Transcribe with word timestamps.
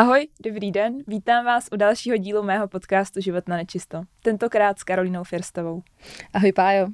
Ahoj, 0.00 0.28
dobrý 0.44 0.72
den, 0.72 0.98
vítám 1.06 1.44
vás 1.44 1.68
u 1.72 1.76
dalšího 1.76 2.16
dílu 2.16 2.42
mého 2.42 2.68
podcastu 2.68 3.20
Život 3.20 3.48
na 3.48 3.56
nečisto. 3.56 4.02
Tentokrát 4.22 4.78
s 4.78 4.84
Karolínou 4.84 5.24
Firstovou. 5.24 5.82
Ahoj 6.32 6.52
Pájo. 6.52 6.88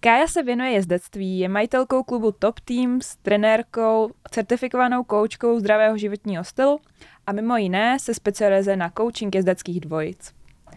Kája 0.00 0.26
se 0.26 0.42
věnuje 0.42 0.70
jezdectví, 0.70 1.38
je 1.38 1.48
majitelkou 1.48 2.02
klubu 2.02 2.32
Top 2.32 2.60
Teams, 2.60 3.16
trenérkou, 3.22 4.10
certifikovanou 4.30 5.04
koučkou 5.04 5.58
zdravého 5.60 5.98
životního 5.98 6.44
stylu 6.44 6.80
a 7.26 7.32
mimo 7.32 7.56
jiné 7.56 7.98
se 7.98 8.14
specializuje 8.14 8.76
na 8.76 8.90
coaching 8.96 9.34
jezdeckých 9.34 9.80
dvojic. 9.80 10.32
Uh, 10.66 10.76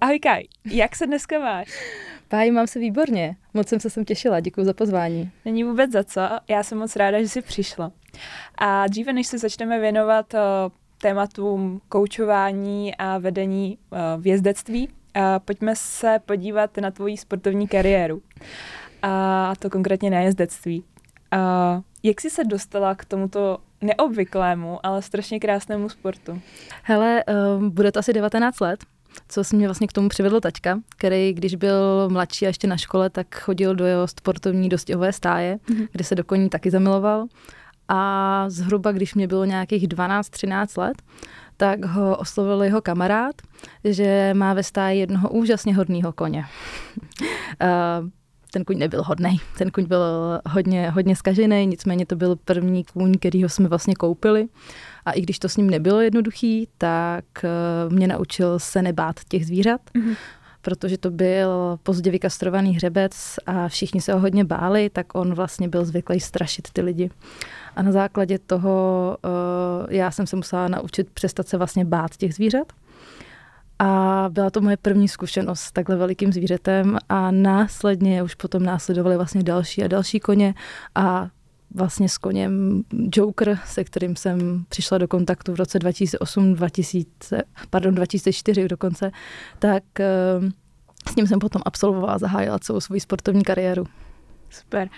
ahoj 0.00 0.18
Kaj, 0.18 0.42
jak 0.64 0.96
se 0.96 1.06
dneska 1.06 1.38
máš? 1.38 1.68
Páj, 2.28 2.50
mám 2.50 2.66
se 2.66 2.78
výborně. 2.78 3.36
Moc 3.54 3.68
jsem 3.68 3.80
se 3.80 3.90
sem 3.90 4.04
těšila, 4.04 4.40
děkuji 4.40 4.64
za 4.64 4.72
pozvání. 4.74 5.30
Není 5.44 5.64
vůbec 5.64 5.90
za 5.92 6.04
co, 6.04 6.20
já 6.48 6.62
jsem 6.62 6.78
moc 6.78 6.96
ráda, 6.96 7.20
že 7.20 7.28
jsi 7.28 7.42
přišla. 7.42 7.92
A 8.58 8.86
dříve, 8.86 9.12
než 9.12 9.26
se 9.26 9.38
začneme 9.38 9.80
věnovat 9.80 10.34
uh, 10.34 10.40
tématům 10.98 11.80
koučování 11.88 12.94
a 12.94 13.18
vedení 13.18 13.78
uh, 13.90 13.98
v 14.22 14.26
jezdectví, 14.26 14.88
uh, 14.88 15.22
pojďme 15.44 15.76
se 15.76 16.18
podívat 16.26 16.76
na 16.76 16.90
tvoji 16.90 17.16
sportovní 17.16 17.68
kariéru. 17.68 18.22
A 19.02 19.52
to 19.58 19.70
konkrétně 19.70 20.10
na 20.10 20.20
jezdectví. 20.20 20.84
Uh, 21.32 21.82
jak 22.02 22.20
jsi 22.20 22.30
se 22.30 22.44
dostala 22.44 22.94
k 22.94 23.04
tomuto 23.04 23.58
neobvyklému, 23.80 24.86
ale 24.86 25.02
strašně 25.02 25.40
krásnému 25.40 25.88
sportu? 25.88 26.40
Hele, 26.82 27.24
bude 27.68 27.92
to 27.92 27.98
asi 27.98 28.12
19 28.12 28.60
let, 28.60 28.84
co 29.28 29.44
se 29.44 29.56
mě 29.56 29.66
vlastně 29.66 29.86
k 29.86 29.92
tomu 29.92 30.08
přivedl 30.08 30.40
taťka, 30.40 30.80
který, 30.96 31.32
když 31.32 31.54
byl 31.54 32.08
mladší 32.08 32.44
a 32.44 32.48
ještě 32.48 32.66
na 32.66 32.76
škole, 32.76 33.10
tak 33.10 33.40
chodil 33.40 33.74
do 33.74 33.86
jeho 33.86 34.08
sportovní 34.08 34.68
dostihové 34.68 35.12
stáje, 35.12 35.56
mm-hmm. 35.56 35.88
kde 35.92 36.04
se 36.04 36.14
do 36.14 36.24
koní 36.24 36.48
taky 36.48 36.70
zamiloval. 36.70 37.26
A 37.94 38.44
zhruba, 38.48 38.92
když 38.92 39.14
mě 39.14 39.28
bylo 39.28 39.44
nějakých 39.44 39.88
12-13 39.88 40.80
let, 40.80 41.02
tak 41.56 41.84
ho 41.84 42.16
oslovil 42.16 42.62
jeho 42.62 42.80
kamarád, 42.80 43.34
že 43.84 44.30
má 44.34 44.54
ve 44.54 44.62
stáji 44.62 45.00
jednoho 45.00 45.28
úžasně 45.28 45.74
hodného 45.74 46.12
koně. 46.12 46.44
ten 48.52 48.64
kuň 48.64 48.78
nebyl 48.78 49.02
hodný, 49.02 49.40
ten 49.58 49.70
kuň 49.70 49.84
byl 49.84 50.02
hodně, 50.48 50.90
hodně 50.90 51.16
skažený, 51.16 51.66
nicméně 51.66 52.06
to 52.06 52.16
byl 52.16 52.36
první 52.36 52.84
kůň, 52.84 53.14
kterýho 53.18 53.48
jsme 53.48 53.68
vlastně 53.68 53.94
koupili. 53.94 54.48
A 55.04 55.12
i 55.12 55.20
když 55.20 55.38
to 55.38 55.48
s 55.48 55.56
ním 55.56 55.70
nebylo 55.70 56.00
jednoduchý, 56.00 56.68
tak 56.78 57.24
eh, 57.44 57.48
mě 57.88 58.08
naučil 58.08 58.58
se 58.58 58.82
nebát 58.82 59.20
těch 59.28 59.46
zvířat. 59.46 59.80
Mm-hmm 59.94 60.16
protože 60.62 60.98
to 60.98 61.10
byl 61.10 61.78
pozdě 61.82 62.10
vykastrovaný 62.10 62.74
hřebec 62.76 63.12
a 63.46 63.68
všichni 63.68 64.00
se 64.00 64.12
ho 64.12 64.20
hodně 64.20 64.44
báli, 64.44 64.90
tak 64.90 65.14
on 65.14 65.34
vlastně 65.34 65.68
byl 65.68 65.84
zvyklý 65.84 66.20
strašit 66.20 66.68
ty 66.72 66.82
lidi. 66.82 67.10
A 67.76 67.82
na 67.82 67.92
základě 67.92 68.38
toho 68.38 69.16
uh, 69.24 69.92
já 69.92 70.10
jsem 70.10 70.26
se 70.26 70.36
musela 70.36 70.68
naučit 70.68 71.10
přestat 71.10 71.48
se 71.48 71.56
vlastně 71.56 71.84
bát 71.84 72.16
těch 72.16 72.34
zvířat. 72.34 72.72
A 73.78 74.24
byla 74.28 74.50
to 74.50 74.60
moje 74.60 74.76
první 74.76 75.08
zkušenost 75.08 75.60
s 75.60 75.72
takhle 75.72 75.96
velikým 75.96 76.32
zvířetem 76.32 76.98
a 77.08 77.30
následně 77.30 78.22
už 78.22 78.34
potom 78.34 78.62
následovaly 78.62 79.16
vlastně 79.16 79.42
další 79.42 79.84
a 79.84 79.88
další 79.88 80.20
koně 80.20 80.54
a 80.94 81.28
vlastně 81.74 82.08
s 82.08 82.18
koněm 82.18 82.82
Joker, 83.14 83.58
se 83.66 83.84
kterým 83.84 84.16
jsem 84.16 84.64
přišla 84.68 84.98
do 84.98 85.08
kontaktu 85.08 85.52
v 85.52 85.56
roce 85.56 85.78
2008, 85.78 86.54
2000, 86.54 87.42
pardon, 87.70 87.94
2004 87.94 88.68
dokonce, 88.68 89.10
tak 89.58 89.82
eh, 90.00 90.06
s 91.10 91.16
ním 91.16 91.26
jsem 91.26 91.38
potom 91.38 91.62
absolvovala, 91.64 92.18
zahájila 92.18 92.58
celou 92.58 92.80
svou 92.80 93.00
sportovní 93.00 93.42
kariéru. 93.44 93.86
Super. 94.50 94.88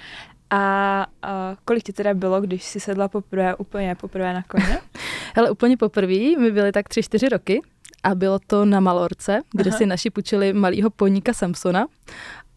A, 0.50 1.06
a 1.22 1.56
kolik 1.64 1.82
ti 1.82 1.92
teda 1.92 2.14
bylo, 2.14 2.40
když 2.40 2.62
jsi 2.64 2.80
sedla 2.80 3.08
poprvé, 3.08 3.54
úplně 3.54 3.94
poprvé 3.94 4.34
na 4.34 4.42
koně? 4.42 4.78
Hele, 5.34 5.50
úplně 5.50 5.76
poprvé 5.76 6.36
mi 6.38 6.50
byly 6.50 6.72
tak 6.72 6.88
tři, 6.88 7.02
čtyři 7.02 7.28
roky 7.28 7.62
a 8.02 8.14
bylo 8.14 8.38
to 8.46 8.64
na 8.64 8.80
Malorce, 8.80 9.40
kde 9.52 9.70
Aha. 9.70 9.78
si 9.78 9.86
naši 9.86 10.10
půjčili 10.10 10.52
malého 10.52 10.90
poníka 10.90 11.32
Samsona 11.32 11.86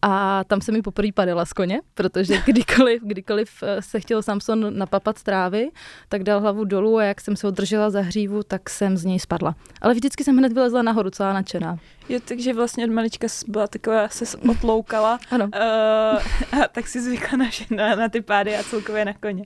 a 0.02 0.44
tam 0.44 0.60
se 0.60 0.72
mi 0.72 0.82
poprvé 0.82 1.12
padala 1.12 1.44
z 1.44 1.52
koně, 1.52 1.80
protože 1.94 2.42
kdykoliv, 2.46 3.02
kdykoliv 3.02 3.62
eh, 3.62 3.82
se 3.82 4.00
chtěl 4.00 4.22
Samson 4.22 4.78
napapat 4.78 5.18
z 5.18 5.22
trávy, 5.22 5.70
tak 6.08 6.22
dal 6.22 6.40
hlavu 6.40 6.64
dolů 6.64 6.98
a 6.98 7.04
jak 7.04 7.20
jsem 7.20 7.36
se 7.36 7.46
održela 7.46 7.90
za 7.90 8.00
hřívu, 8.00 8.42
tak 8.42 8.70
jsem 8.70 8.96
z 8.96 9.04
něj 9.04 9.18
spadla. 9.18 9.54
Ale 9.80 9.94
vždycky 9.94 10.24
jsem 10.24 10.36
hned 10.36 10.52
vylezla 10.52 10.82
nahoru, 10.82 11.10
celá 11.10 11.32
nadšená. 11.32 11.78
Jo, 12.08 12.20
takže 12.24 12.54
vlastně 12.54 12.84
od 12.84 12.90
malička 12.90 13.26
byla 13.48 13.66
taková, 13.66 14.08
se 14.08 14.36
otloukala. 14.36 15.18
Ano. 15.30 15.44
Uh, 15.44 16.62
a 16.62 16.68
tak 16.72 16.88
si 16.88 17.02
zvykla 17.02 17.38
na, 17.38 17.46
na, 17.70 17.96
na 17.96 18.08
ty 18.08 18.20
pády 18.20 18.56
a 18.56 18.62
celkově 18.62 19.04
na 19.04 19.12
koně. 19.12 19.44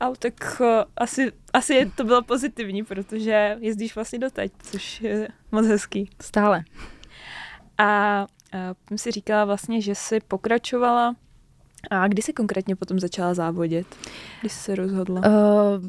A 0.00 0.10
tak 0.18 0.60
uh, 0.60 0.66
asi, 0.96 1.32
asi 1.52 1.92
to 1.96 2.04
bylo 2.04 2.22
pozitivní, 2.22 2.84
protože 2.84 3.56
jezdíš 3.60 3.94
vlastně 3.94 4.18
doteď, 4.18 4.52
což 4.62 5.00
je 5.00 5.28
moc 5.52 5.66
hezký. 5.66 6.10
Stále. 6.20 6.64
A 7.78 8.26
uh, 8.90 8.96
si 8.96 9.10
říkala 9.10 9.44
vlastně, 9.44 9.80
že 9.80 9.94
jsi 9.94 10.20
pokračovala 10.28 11.16
a 11.90 12.08
kdy 12.08 12.22
jsi 12.22 12.32
konkrétně 12.32 12.76
potom 12.76 13.00
začala 13.00 13.34
závodit? 13.34 13.86
Když 14.40 14.52
jsi 14.52 14.58
se 14.58 14.74
rozhodla? 14.74 15.20
Uh, 15.20 15.84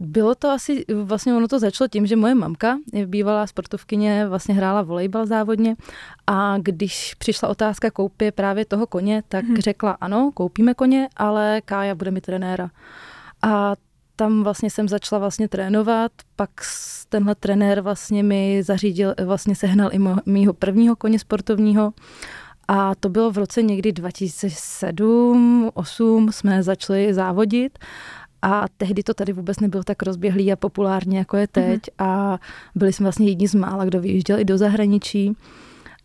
bylo 0.00 0.34
to 0.34 0.50
asi, 0.50 0.84
vlastně 1.02 1.34
ono 1.34 1.48
to 1.48 1.58
začalo 1.58 1.88
tím, 1.88 2.06
že 2.06 2.16
moje 2.16 2.34
mamka 2.34 2.78
je 2.92 3.06
bývalá 3.06 3.46
sportovkyně, 3.46 4.26
vlastně 4.28 4.54
hrála 4.54 4.82
volejbal 4.82 5.26
závodně 5.26 5.76
a 6.26 6.58
když 6.58 7.14
přišla 7.14 7.48
otázka 7.48 7.90
koupě 7.90 8.32
právě 8.32 8.64
toho 8.64 8.86
koně, 8.86 9.22
tak 9.28 9.44
hmm. 9.44 9.56
řekla 9.56 9.90
ano, 9.90 10.30
koupíme 10.34 10.74
koně, 10.74 11.08
ale 11.16 11.60
Kája 11.64 11.94
bude 11.94 12.10
mi 12.10 12.20
trenéra. 12.20 12.70
A 13.42 13.74
tam 14.18 14.42
vlastně 14.42 14.70
jsem 14.70 14.88
začala 14.88 15.18
vlastně 15.18 15.48
trénovat, 15.48 16.12
pak 16.36 16.50
tenhle 17.08 17.34
trenér 17.34 17.80
vlastně 17.80 18.22
mi 18.22 18.62
zařídil, 18.62 19.14
vlastně 19.24 19.54
sehnal 19.54 19.90
i 19.92 19.98
mýho 20.26 20.52
prvního 20.52 20.96
koně 20.96 21.18
sportovního. 21.18 21.92
A 22.68 22.94
to 22.94 23.08
bylo 23.08 23.30
v 23.30 23.38
roce 23.38 23.62
někdy 23.62 23.92
2007 23.92 25.58
2008 25.72 26.32
jsme 26.32 26.62
začali 26.62 27.14
závodit. 27.14 27.78
A 28.42 28.64
tehdy 28.76 29.02
to 29.02 29.14
tady 29.14 29.32
vůbec 29.32 29.60
nebylo 29.60 29.84
tak 29.84 30.02
rozběhlý 30.02 30.52
a 30.52 30.56
populární, 30.56 31.16
jako 31.16 31.36
je 31.36 31.46
teď. 31.46 31.80
Mm-hmm. 31.80 32.04
a 32.04 32.38
byli 32.74 32.92
jsme 32.92 33.04
vlastně 33.04 33.26
jedni 33.26 33.48
z 33.48 33.54
mála, 33.54 33.84
kdo 33.84 34.00
vyjížděl 34.00 34.38
i 34.38 34.44
do 34.44 34.58
zahraničí. 34.58 35.36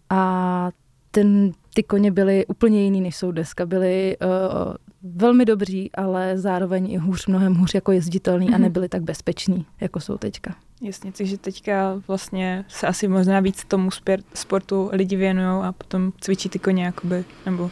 A 0.10 0.72
ten, 1.14 1.52
ty 1.74 1.84
koně 1.84 2.12
byly 2.12 2.46
úplně 2.46 2.84
jiný, 2.84 3.02
než 3.02 3.16
jsou 3.16 3.32
dneska. 3.32 3.66
Byly 3.66 4.18
uh, 4.18 4.74
velmi 5.04 5.46
dobří, 5.46 5.92
ale 5.94 6.38
zároveň 6.38 6.92
i 6.92 6.98
hůř, 6.98 7.28
mnohem 7.28 7.56
hůř 7.56 7.74
jako 7.74 7.92
jezditelný 7.92 8.48
mm-hmm. 8.48 8.54
a 8.54 8.58
mhm. 8.58 8.62
nebyli 8.62 8.90
tak 8.90 9.02
bezpeční, 9.02 9.66
jako 9.82 10.00
jsou 10.00 10.18
teďka. 10.18 10.56
Jasně, 10.82 11.12
takže 11.12 11.38
teďka 11.38 12.02
vlastně 12.08 12.66
se 12.68 12.88
asi 12.88 13.08
možná 13.08 13.40
víc 13.40 13.66
tomu 13.66 13.90
sportu 14.34 14.90
lidi 14.94 15.16
věnují 15.16 15.64
a 15.64 15.72
potom 15.72 16.12
cvičí 16.22 16.50
ty 16.50 16.60
koně, 16.60 16.86
jakoby, 16.86 17.26
nebo 17.46 17.72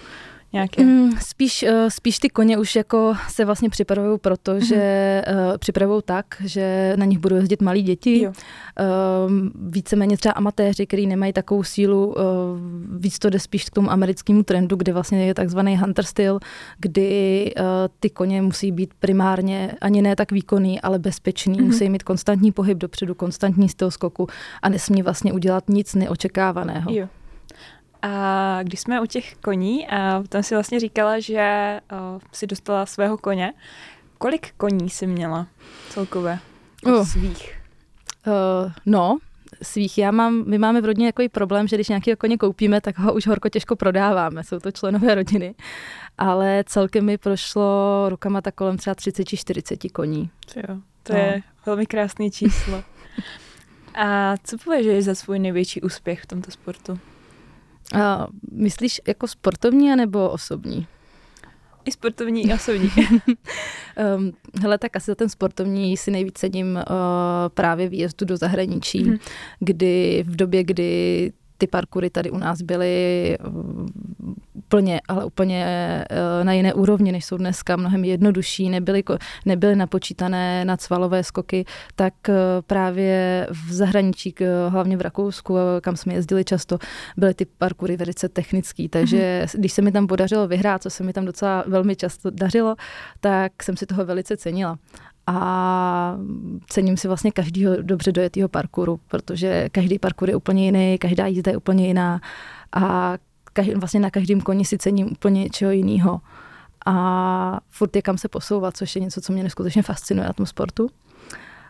nějaké? 0.54 0.84
Mm, 0.84 1.12
spíš, 1.22 1.64
uh, 1.64 1.90
spíš 1.90 2.20
ty 2.20 2.30
koně 2.30 2.58
už 2.58 2.76
jako 2.76 3.14
se 3.30 3.46
vlastně 3.46 3.70
připravují 3.70 4.20
proto, 4.20 4.54
mm-hmm. 4.54 4.66
že 4.66 5.22
uh, 5.28 5.58
připravují 5.58 6.02
tak, 6.06 6.26
že 6.40 6.94
na 6.96 7.06
nich 7.06 7.20
budou 7.20 7.36
jezdit 7.36 7.62
malí 7.62 7.82
děti. 7.82 8.22
Jo. 8.22 8.32
Uh, 8.32 9.32
víceméně 9.70 10.18
třeba 10.18 10.34
amatéři, 10.34 10.88
kteří 10.88 11.08
nemají 11.08 11.34
takovou 11.34 11.64
sílu, 11.64 12.08
uh, 12.08 12.16
víc 13.00 13.20
to 13.20 13.30
jde 13.30 13.40
spíš 13.40 13.66
k 13.66 13.74
tomu 13.74 13.92
americkému 13.92 14.44
trendu, 14.44 14.76
kde 14.76 14.94
vlastně 14.94 15.26
je 15.26 15.34
takzvaný 15.34 15.78
hunter 15.78 16.06
styl, 16.06 16.40
kdy 16.80 17.54
uh, 17.58 17.64
ty 18.00 18.10
koně 18.10 18.42
musí 18.42 18.72
být 18.72 18.94
primárně 19.00 19.76
ani 19.82 20.02
ne 20.02 20.16
tak 20.16 20.32
výkonný, 20.32 20.82
ale 20.82 21.00
bezpečný. 21.00 21.58
Mm-hmm. 21.58 21.66
Musí 21.66 21.90
mít 21.90 22.04
konstantní 22.04 22.52
pohyb 22.52 22.78
dopředu, 22.78 23.16
konstantní 23.16 23.70
styl 23.70 23.92
skoku 23.92 24.28
a 24.62 24.70
nesmí 24.70 25.02
vlastně 25.02 25.34
udělat 25.34 25.64
nic 25.70 25.96
neočekávaného. 25.96 26.92
Jo. 26.94 27.08
A 28.02 28.60
když 28.64 28.80
jsme 28.80 29.02
u 29.02 29.06
těch 29.06 29.36
koní, 29.36 29.88
a 29.88 30.24
tam 30.30 30.44
si 30.44 30.54
vlastně 30.54 30.80
říkala, 30.80 31.20
že 31.20 31.80
uh, 31.92 32.22
si 32.32 32.48
dostala 32.48 32.86
svého 32.86 33.18
koně. 33.18 33.54
Kolik 34.18 34.54
koní 34.58 34.90
jsi 34.90 35.08
měla 35.08 35.48
celkově? 35.90 36.40
Uh. 36.86 37.06
Svých? 37.06 37.62
Uh, 38.28 38.72
no, 38.86 39.18
svých. 39.62 39.98
Já 39.98 40.12
mám, 40.12 40.44
my 40.48 40.58
máme 40.58 40.82
v 40.82 40.86
rodině 40.86 41.08
takový 41.08 41.30
problém, 41.30 41.68
že 41.68 41.76
když 41.78 41.90
nějaký 41.90 42.16
koně 42.16 42.38
koupíme, 42.38 42.82
tak 42.82 42.98
ho 42.98 43.14
už 43.14 43.28
horko 43.28 43.50
těžko 43.50 43.76
prodáváme. 43.76 44.44
Jsou 44.44 44.60
to 44.60 44.72
členové 44.72 45.16
rodiny. 45.16 45.56
Ale 46.18 46.64
celkem 46.68 47.06
mi 47.06 47.18
prošlo 47.18 48.06
rukama 48.10 48.42
tak 48.42 48.56
kolem 48.56 48.78
třeba 48.78 48.94
30-40 48.94 49.92
koní. 49.92 50.30
Jo, 50.56 50.78
to 51.04 51.14
no. 51.14 51.20
je 51.20 51.42
velmi 51.66 51.86
krásné 51.86 52.30
číslo. 52.30 52.84
A 53.96 54.36
co 54.44 54.58
považuješ 54.64 55.06
za 55.06 55.16
svůj 55.16 55.40
největší 55.40 55.82
úspěch 55.82 56.24
v 56.24 56.26
tomto 56.26 56.52
sportu? 56.52 57.00
A 57.94 58.28
myslíš 58.52 59.02
jako 59.08 59.28
sportovní 59.28 59.92
anebo 59.92 60.30
osobní? 60.30 60.88
I 61.86 61.92
sportovní, 61.92 62.48
i 62.48 62.54
osobní. 62.54 62.90
um, 64.18 64.32
hele, 64.62 64.78
tak 64.78 64.96
asi 64.96 65.12
za 65.12 65.16
ten 65.16 65.30
sportovní 65.30 65.98
si 65.98 66.12
nejvíc 66.12 66.34
cením 66.34 66.76
uh, 66.76 66.82
právě 67.54 67.90
výjezdu 67.90 68.26
do 68.26 68.38
zahraničí, 68.38 69.04
hmm. 69.04 69.18
kdy 69.60 70.24
v 70.28 70.36
době, 70.36 70.64
kdy 70.64 71.32
ty 71.58 71.68
parkury 71.68 72.10
tady 72.10 72.32
u 72.32 72.38
nás 72.38 72.62
byly 72.62 73.38
úplně, 74.72 75.02
ale 75.08 75.26
úplně 75.26 75.66
uh, 76.12 76.46
na 76.46 76.54
jiné 76.54 76.74
úrovni, 76.74 77.12
než 77.12 77.26
jsou 77.26 77.38
dneska, 77.38 77.76
mnohem 77.76 78.04
jednodušší, 78.04 78.70
nebyly, 78.70 79.04
nebyly 79.46 79.76
napočítané 79.76 80.66
na 80.66 80.78
cvalové 80.78 81.24
skoky, 81.24 81.66
tak 81.96 82.14
uh, 82.30 82.36
právě 82.68 83.48
v 83.52 83.74
zahraničí, 83.74 84.36
hlavně 84.70 84.98
v 84.98 85.02
Rakousku, 85.02 85.56
kam 85.82 85.96
jsme 85.96 86.14
jezdili 86.14 86.44
často, 86.44 86.78
byly 87.18 87.34
ty 87.34 87.46
parkury 87.46 87.98
velice 87.98 88.30
technický, 88.30 88.90
takže 88.90 89.42
mm-hmm. 89.46 89.60
když 89.60 89.74
se 89.74 89.82
mi 89.82 89.92
tam 89.92 90.08
podařilo 90.08 90.48
vyhrát, 90.48 90.84
co 90.84 90.90
se 90.90 91.04
mi 91.04 91.14
tam 91.14 91.26
docela 91.26 91.64
velmi 91.68 91.96
často 91.96 92.30
dařilo, 92.30 92.76
tak 93.20 93.64
jsem 93.64 93.78
si 93.78 93.86
toho 93.86 94.06
velice 94.06 94.38
cenila. 94.38 94.78
A 95.28 96.18
cením 96.70 96.98
si 96.98 97.08
vlastně 97.08 97.32
každého 97.32 97.82
dobře 97.82 98.12
dojetého 98.12 98.50
parkouru, 98.50 99.00
protože 99.08 99.70
každý 99.72 100.00
parkour 100.00 100.30
je 100.30 100.36
úplně 100.36 100.66
jiný, 100.66 100.98
každá 100.98 101.28
jízda 101.28 101.52
je 101.52 101.58
úplně 101.58 101.88
jiná. 101.88 102.22
A 102.76 103.18
každý, 103.54 103.74
vlastně 103.74 104.00
na 104.00 104.10
každém 104.10 104.42
koni 104.42 104.66
si 104.66 104.78
cením 104.78 105.12
úplně 105.12 105.44
něčeho 105.44 105.72
jiného. 105.72 106.22
A 106.86 107.60
furt 107.70 107.96
je 107.96 108.02
kam 108.02 108.18
se 108.18 108.28
posouvat, 108.28 108.78
což 108.78 108.96
je 108.96 109.02
něco, 109.02 109.22
co 109.22 109.34
mě 109.34 109.44
neskutečně 109.44 109.84
fascinuje 109.84 110.28
na 110.28 110.34
tom 110.34 110.46
sportu. 110.46 110.90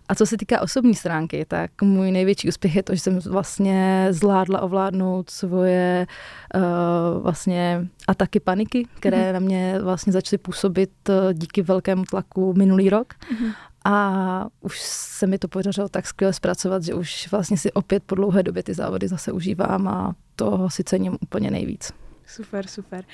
A 0.10 0.16
co 0.16 0.26
se 0.26 0.38
týká 0.38 0.62
osobní 0.62 0.96
stránky, 0.96 1.46
tak 1.48 1.82
můj 1.82 2.12
největší 2.12 2.50
úspěch 2.50 2.76
je 2.76 2.84
to, 2.84 2.96
že 2.96 3.02
jsem 3.02 3.20
vlastně 3.20 4.08
zvládla 4.10 4.62
ovládnout 4.62 5.30
svoje 5.30 6.08
uh, 6.56 7.24
vlastně 7.24 7.88
ataky 8.08 8.40
paniky, 8.40 8.88
které 8.96 9.18
mm-hmm. 9.18 9.34
na 9.34 9.40
mě 9.40 9.80
vlastně 9.82 10.14
začaly 10.14 10.38
působit 10.38 10.92
uh, 11.10 11.34
díky 11.34 11.62
velkému 11.62 12.04
tlaku 12.04 12.54
minulý 12.58 12.90
rok. 12.90 13.14
Mm-hmm. 13.14 13.54
A 13.86 14.48
už 14.62 14.80
se 14.82 15.28
mi 15.28 15.38
to 15.38 15.48
podařilo 15.48 15.90
tak 15.90 16.08
skvěle 16.08 16.34
zpracovat, 16.34 16.84
že 16.84 16.94
už 16.94 17.32
vlastně 17.32 17.58
si 17.58 17.72
opět 17.72 18.04
po 18.04 18.16
dlouhé 18.16 18.44
době 18.44 18.64
ty 18.64 18.74
závody 18.74 19.08
zase 19.08 19.32
užívám 19.32 19.88
a 19.88 20.16
toho 20.36 20.70
si 20.70 20.84
cením 20.84 21.18
úplně 21.22 21.52
nejvíc. 21.52 21.92
Super, 22.26 22.68
super. 22.68 23.06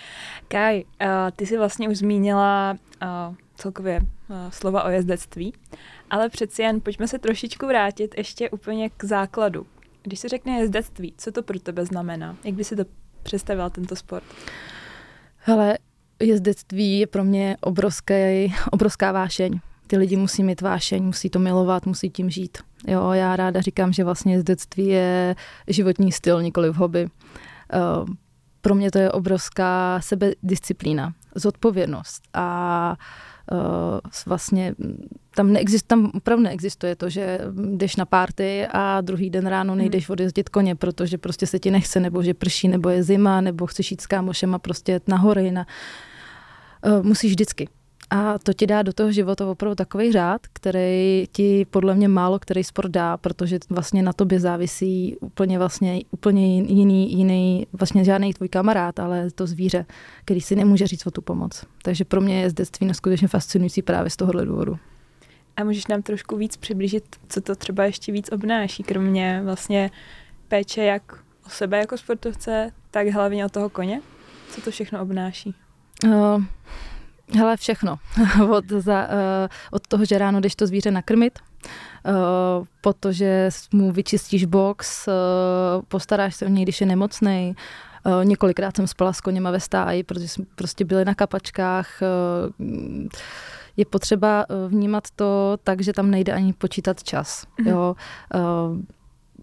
Kaj, 0.47 0.83
uh, 0.83 1.07
ty 1.35 1.45
jsi 1.45 1.57
vlastně 1.57 1.89
už 1.89 1.97
zmínila 1.97 2.77
uh, 3.01 3.35
celkově 3.55 3.99
uh, 3.99 4.35
slova 4.49 4.83
o 4.83 4.89
jezdectví, 4.89 5.53
ale 6.09 6.29
přeci 6.29 6.61
jen 6.61 6.81
pojďme 6.81 7.07
se 7.07 7.19
trošičku 7.19 7.67
vrátit 7.67 8.15
ještě 8.17 8.49
úplně 8.49 8.89
k 8.89 9.03
základu. 9.03 9.65
Když 10.03 10.19
se 10.19 10.29
řekne 10.29 10.59
jezdectví, 10.59 11.13
co 11.17 11.31
to 11.31 11.43
pro 11.43 11.59
tebe 11.59 11.85
znamená? 11.85 12.37
Jak 12.43 12.55
by 12.55 12.63
si 12.63 12.75
to 12.75 12.83
představila 13.23 13.69
tento 13.69 13.95
sport? 13.95 14.23
Hele, 15.37 15.77
jezdectví 16.19 16.99
je 16.99 17.07
pro 17.07 17.23
mě 17.23 17.57
obrovské, 17.61 18.47
obrovská 18.71 19.11
vášeň. 19.11 19.59
Ty 19.87 19.97
lidi 19.97 20.17
musí 20.17 20.43
mít 20.43 20.61
vášeň, 20.61 21.03
musí 21.03 21.29
to 21.29 21.39
milovat, 21.39 21.85
musí 21.85 22.09
tím 22.09 22.29
žít. 22.29 22.57
Jo, 22.87 23.11
já 23.11 23.35
ráda 23.35 23.61
říkám, 23.61 23.93
že 23.93 24.03
vlastně 24.03 24.33
jezdectví 24.33 24.87
je 24.87 25.35
životní 25.67 26.11
styl, 26.11 26.41
nikoli 26.41 26.69
v 26.69 26.75
hobby. 26.75 27.05
Uh, 27.05 28.07
pro 28.61 28.75
mě 28.75 28.91
to 28.91 28.99
je 28.99 29.11
obrovská 29.11 29.99
sebedisciplína, 30.01 31.13
zodpovědnost 31.35 32.23
a 32.33 32.97
uh, 33.51 33.57
vlastně 34.25 34.75
tam, 35.35 35.53
neexist, 35.53 35.87
tam 35.87 36.11
opravdu 36.13 36.43
neexistuje 36.43 36.95
to, 36.95 37.09
že 37.09 37.39
jdeš 37.75 37.95
na 37.95 38.05
párty 38.05 38.67
a 38.71 39.01
druhý 39.01 39.29
den 39.29 39.47
ráno 39.47 39.73
hmm. 39.73 39.77
nejdeš 39.77 40.09
odjezdit 40.09 40.49
koně, 40.49 40.75
protože 40.75 41.17
prostě 41.17 41.47
se 41.47 41.59
ti 41.59 41.71
nechce, 41.71 41.99
nebo 41.99 42.23
že 42.23 42.33
prší, 42.33 42.67
nebo 42.67 42.89
je 42.89 43.03
zima, 43.03 43.41
nebo 43.41 43.65
chceš 43.67 43.91
jít 43.91 44.01
s 44.01 44.07
kámošem 44.07 44.55
a 44.55 44.59
prostě 44.59 45.01
na 45.07 45.17
hory. 45.17 45.51
Na, 45.51 45.65
uh, 46.85 47.05
musíš 47.05 47.31
vždycky. 47.31 47.69
A 48.09 48.39
to 48.39 48.53
ti 48.53 48.67
dá 48.67 48.81
do 48.81 48.93
toho 48.93 49.11
života 49.11 49.47
opravdu 49.47 49.75
takový 49.75 50.11
řád, 50.11 50.41
který 50.53 51.25
ti 51.31 51.65
podle 51.65 51.95
mě 51.95 52.07
málo 52.07 52.39
který 52.39 52.63
sport 52.63 52.91
dá, 52.91 53.17
protože 53.17 53.59
vlastně 53.69 54.03
na 54.03 54.13
tobě 54.13 54.39
závisí 54.39 55.17
úplně 55.19 55.57
vlastně 55.57 56.01
úplně 56.11 56.61
jiný, 56.61 57.13
jiný, 57.17 57.67
vlastně 57.73 58.03
žádný 58.03 58.33
tvůj 58.33 58.49
kamarád, 58.49 58.99
ale 58.99 59.31
to 59.31 59.47
zvíře, 59.47 59.85
který 60.25 60.41
si 60.41 60.55
nemůže 60.55 60.87
říct 60.87 61.07
o 61.07 61.11
tu 61.11 61.21
pomoc. 61.21 61.63
Takže 61.81 62.05
pro 62.05 62.21
mě 62.21 62.41
je 62.41 62.49
zdectví 62.49 62.87
neskutečně 62.87 63.27
fascinující 63.27 63.81
právě 63.81 64.09
z 64.09 64.15
tohohle 64.15 64.45
důvodu. 64.45 64.77
A 65.57 65.63
můžeš 65.63 65.87
nám 65.87 66.01
trošku 66.01 66.37
víc 66.37 66.57
přiblížit, 66.57 67.03
co 67.29 67.41
to 67.41 67.55
třeba 67.55 67.83
ještě 67.83 68.11
víc 68.11 68.31
obnáší, 68.31 68.83
kromě 68.83 69.41
vlastně 69.43 69.91
péče 70.47 70.83
jak 70.83 71.13
o 71.45 71.49
sebe 71.49 71.77
jako 71.77 71.97
sportovce, 71.97 72.71
tak 72.91 73.07
hlavně 73.07 73.45
o 73.45 73.49
toho 73.49 73.69
koně? 73.69 74.01
Co 74.49 74.61
to 74.61 74.71
všechno 74.71 75.01
obnáší? 75.01 75.55
Uh, 76.05 76.43
Hele, 77.35 77.57
všechno. 77.57 77.99
od, 78.49 78.69
za, 78.69 79.07
uh, 79.07 79.47
od 79.71 79.87
toho, 79.87 80.05
že 80.05 80.17
ráno 80.17 80.39
jdeš 80.39 80.55
to 80.55 80.67
zvíře 80.67 80.91
nakrmit, 80.91 81.39
uh, 81.39 82.65
po 82.81 82.93
to, 82.93 83.11
že 83.11 83.49
mu 83.73 83.91
vyčistíš 83.91 84.45
box, 84.45 85.07
uh, 85.07 85.13
postaráš 85.87 86.35
se 86.35 86.45
o 86.45 86.49
něj, 86.49 86.63
když 86.63 86.81
je 86.81 86.87
nemocný. 86.87 87.55
Uh, 88.05 88.25
několikrát 88.25 88.75
jsem 88.75 88.87
spala 88.87 89.13
s 89.13 89.21
koněma 89.21 89.51
ve 89.51 89.59
stáji, 89.59 90.03
protože 90.03 90.27
jsme 90.27 90.45
prostě 90.55 90.85
byli 90.85 91.05
na 91.05 91.15
kapačkách. 91.15 91.89
Uh, 92.59 93.07
je 93.77 93.85
potřeba 93.85 94.45
vnímat 94.67 95.03
to 95.15 95.57
tak, 95.63 95.81
že 95.81 95.93
tam 95.93 96.11
nejde 96.11 96.33
ani 96.33 96.53
počítat 96.53 97.03
čas. 97.03 97.45
Mm-hmm. 97.45 97.69
Jo? 97.69 97.95
Uh, 98.35 98.81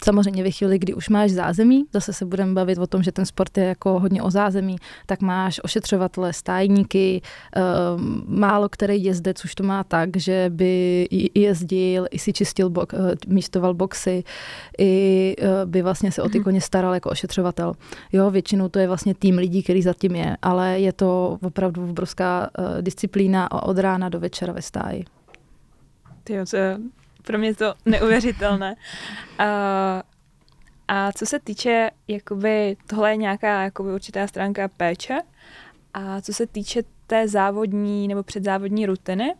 Samozřejmě 0.03 0.43
ve 0.43 0.51
chvíli, 0.51 0.79
kdy 0.79 0.95
už 0.95 1.09
máš 1.09 1.31
zázemí, 1.31 1.85
zase 1.93 2.13
se 2.13 2.25
budeme 2.25 2.53
bavit 2.53 2.79
o 2.79 2.87
tom, 2.87 3.03
že 3.03 3.13
ten 3.13 3.27
sport 3.27 3.59
je 3.59 3.65
jako 3.65 4.01
hodně 4.01 4.23
o 4.23 4.31
zázemí, 4.31 4.77
tak 5.07 5.21
máš 5.21 5.61
ošetřovatele, 5.63 6.33
stájníky, 6.33 7.23
um, 7.97 8.25
málo 8.27 8.69
který 8.69 9.05
jezdec 9.05 9.45
už 9.45 9.55
to 9.55 9.63
má 9.63 9.85
tak, 9.85 10.17
že 10.17 10.47
by 10.49 11.07
jezdil, 11.35 12.07
i 12.11 12.19
si 12.19 12.33
čistil, 12.33 12.71
bo, 12.71 12.81
uh, 12.81 13.11
místoval 13.27 13.75
boxy, 13.75 14.25
i 14.79 15.37
uh, 15.43 15.71
by 15.71 15.83
vlastně 15.83 16.13
se 16.13 16.23
o 16.23 16.29
ty 16.29 16.39
mhm. 16.39 16.45
koně 16.45 16.61
staral 16.61 16.95
jako 16.95 17.11
ošetřovatel. 17.11 17.75
Jo, 18.13 18.31
většinou 18.31 18.69
to 18.69 18.79
je 18.79 18.87
vlastně 18.87 19.15
tým 19.15 19.39
lidí, 19.39 19.63
který 19.63 19.83
zatím 19.83 20.17
je, 20.17 20.37
ale 20.43 20.81
je 20.81 20.93
to 20.93 21.39
opravdu 21.43 21.91
obrovská 21.91 22.51
uh, 22.59 22.83
disciplína 22.83 23.53
od 23.63 23.79
rána 23.79 24.09
do 24.09 24.21
večera 24.21 24.53
ve 24.53 24.63
stáji. 24.63 25.05
Ty, 26.25 26.35
to 26.51 26.57
je 26.57 26.79
pro 27.27 27.39
mě 27.39 27.55
to 27.55 27.75
neuvěřitelné. 27.85 28.77
A, 29.39 30.03
a 30.89 31.13
co 31.13 31.27
se 31.27 31.39
týče, 31.39 31.91
jakoby, 32.09 32.77
tohle 32.87 33.11
je 33.11 33.17
nějaká 33.17 33.63
jakoby, 33.63 33.93
určitá 33.93 34.27
stránka 34.27 34.69
péče, 34.69 35.19
a 35.95 36.21
co 36.21 36.33
se 36.33 36.47
týče 36.47 36.83
té 37.07 37.29
závodní 37.29 38.09
nebo 38.09 38.23
předzávodní 38.23 38.87
rutiny, 38.87 39.35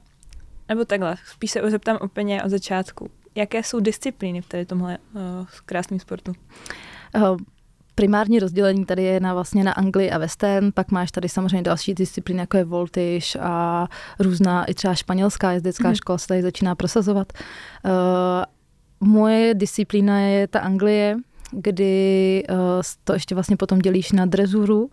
nebo 0.69 0.85
takhle, 0.85 1.17
spíš 1.27 1.51
se 1.51 1.71
zeptám 1.71 1.99
úplně 2.03 2.43
od 2.43 2.49
začátku. 2.49 3.11
Jaké 3.35 3.63
jsou 3.63 3.81
disciplíny 3.81 4.41
v 4.41 4.49
tady 4.49 4.67
tomhle 4.67 4.99
uh, 4.99 5.21
krásném 5.67 6.01
sportu? 6.01 6.33
Primární 7.95 8.39
rozdělení 8.39 8.85
tady 8.85 9.03
je 9.03 9.21
na 9.21 9.35
vlastně 9.35 9.65
na 9.65 9.73
Anglii 9.73 10.11
a 10.11 10.19
Western, 10.19 10.73
pak 10.73 10.91
máš 10.91 11.11
tady 11.11 11.29
samozřejmě 11.29 11.63
další 11.63 11.95
disciplíny, 11.95 12.41
jako 12.41 12.57
je 12.57 12.65
voltiž 12.65 13.37
a 13.41 13.87
různá, 14.19 14.65
i 14.65 14.75
třeba 14.75 14.95
španělská 14.95 15.53
jezdecká 15.53 15.89
mm. 15.89 15.95
škola 15.95 16.19
se 16.19 16.27
tady 16.27 16.43
začíná 16.43 16.75
prosazovat. 16.75 17.33
Uh, 17.85 19.09
moje 19.09 19.55
disciplína 19.55 20.21
je 20.21 20.49
ta 20.49 20.61
Anglie, 20.61 21.17
kdy 21.57 22.43
uh, 22.51 22.57
to 23.05 23.13
ještě 23.13 23.35
vlastně 23.35 23.57
potom 23.57 23.79
dělíš 23.79 24.13
na 24.13 24.27
drezuru, 24.27 24.83
uh, 24.85 24.91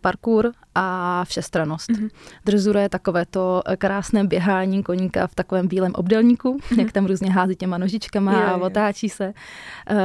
parkour 0.00 0.52
a 0.74 1.24
všestranost. 1.24 1.90
Mm-hmm. 1.90 2.10
Drezura 2.44 2.80
je 2.80 2.88
takové 2.88 3.26
to 3.26 3.62
krásné 3.78 4.24
běhání 4.24 4.82
koníka 4.82 5.26
v 5.26 5.34
takovém 5.34 5.68
bílém 5.68 5.92
obdelníku, 5.94 6.56
mm-hmm. 6.56 6.80
jak 6.80 6.92
tam 6.92 7.06
různě 7.06 7.32
hází 7.32 7.56
těma 7.56 7.78
nožičkama 7.78 8.32
je, 8.32 8.44
a 8.44 8.56
otáčí 8.56 9.08
se. 9.08 9.26
Uh, 9.26 9.96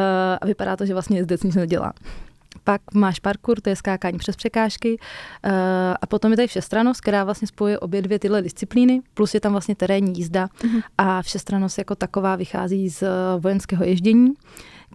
a 0.42 0.46
vypadá 0.46 0.76
to, 0.76 0.86
že 0.86 0.94
vlastně 0.94 1.18
jezdec 1.18 1.44
nic 1.44 1.56
nedělá. 1.56 1.94
Pak 2.64 2.82
máš 2.94 3.20
parkour, 3.20 3.62
to 3.62 3.70
je 3.70 3.76
skákání 3.76 4.18
přes 4.18 4.36
překážky. 4.36 4.98
Uh, 5.46 5.52
a 6.02 6.08
potom 6.08 6.32
je 6.32 6.38
tady 6.38 6.48
všestranost, 6.48 7.02
která 7.02 7.24
vlastně 7.24 7.48
spojuje 7.48 7.80
obě 7.80 8.02
dvě 8.02 8.20
tyhle 8.20 8.42
disciplíny, 8.42 9.02
plus 9.14 9.34
je 9.34 9.40
tam 9.40 9.52
vlastně 9.52 9.76
terénní 9.76 10.14
jízda. 10.18 10.48
Mm-hmm. 10.48 10.82
A 10.98 11.22
všestranost 11.22 11.78
jako 11.78 11.96
taková 11.96 12.36
vychází 12.36 12.90
z 12.90 13.04
vojenského 13.40 13.84
ježdění 13.86 14.34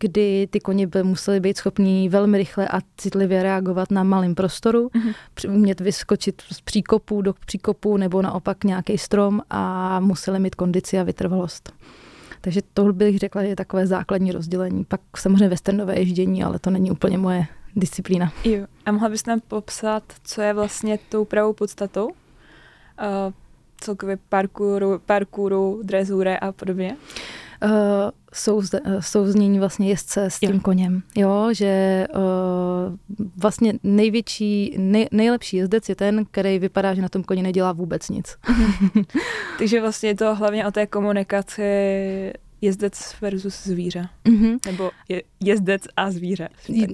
kdy 0.01 0.49
ty 0.51 0.61
koně 0.61 0.87
by 0.87 1.03
museli 1.03 1.41
být 1.41 1.57
schopní 1.57 2.09
velmi 2.09 2.39
rychle 2.39 2.69
a 2.69 2.81
citlivě 2.97 3.43
reagovat 3.43 3.91
na 3.91 4.05
malém 4.05 4.35
prostoru, 4.35 4.89
mm-hmm. 4.89 5.55
umět 5.55 5.81
vyskočit 5.81 6.43
z 6.53 6.61
příkopu 6.61 7.23
do 7.23 7.35
příkopu 7.47 7.97
nebo 7.97 8.23
naopak 8.23 8.65
nějaký 8.65 8.99
strom 8.99 9.41
a 9.51 10.01
museli 10.01 10.41
mít 10.41 10.55
kondici 10.55 10.99
a 10.99 11.03
vytrvalost. 11.03 11.73
Takže 12.41 12.61
to 12.75 12.93
bych 12.93 13.19
řekla, 13.19 13.43
že 13.43 13.49
je 13.49 13.57
takové 13.57 13.87
základní 13.87 14.33
rozdělení. 14.33 14.85
Pak 14.85 15.01
samozřejmě 15.17 15.49
westernové 15.49 15.99
ježdění, 15.99 16.45
ale 16.45 16.59
to 16.59 16.71
není 16.71 16.91
úplně 16.91 17.19
moje 17.19 17.47
disciplína. 17.77 18.33
Jo. 18.45 18.67
A 18.87 18.93
mohla 18.93 19.09
bys 19.09 19.27
nám 19.27 19.41
popsat, 19.49 20.03
co 20.25 20.43
je 20.43 20.55
vlastně 20.55 20.99
tou 21.09 21.25
pravou 21.25 21.53
podstatou? 21.53 22.07
Uh, 22.07 22.13
celkově 23.81 24.19
parkouru, 24.29 25.01
parkouru, 25.07 25.81
drezuре 25.85 26.39
a 26.39 26.53
podobně? 26.53 26.97
Uh, 26.97 27.40
souz, 28.33 28.71
souznění 29.01 29.59
vlastně 29.59 29.89
jezdce 29.89 30.31
s 30.31 30.41
tím 30.41 30.55
jo. 30.55 30.61
koněm. 30.61 31.03
Jo, 31.17 31.49
že 31.53 32.07
uh, 32.15 33.21
vlastně 33.37 33.73
největší, 33.83 34.75
nej, 34.79 35.09
nejlepší 35.13 35.57
jezdec 35.57 35.89
je 35.89 35.95
ten, 35.95 36.25
který 36.31 36.59
vypadá, 36.59 36.95
že 36.95 37.03
na 37.03 37.09
tom 37.09 37.25
koni 37.25 37.43
nedělá 37.43 37.73
vůbec 37.73 38.09
nic. 38.09 38.37
Takže 39.59 39.81
vlastně 39.81 40.09
je 40.09 40.15
to 40.15 40.35
hlavně 40.35 40.67
o 40.67 40.71
té 40.71 40.87
komunikaci 40.87 41.63
jezdec 42.61 43.15
versus 43.21 43.65
zvíře. 43.65 44.09
Mm-hmm. 44.25 44.59
Nebo 44.67 44.91
je, 45.09 45.23
jezdec 45.41 45.83
a 45.97 46.11
zvíře. 46.11 46.49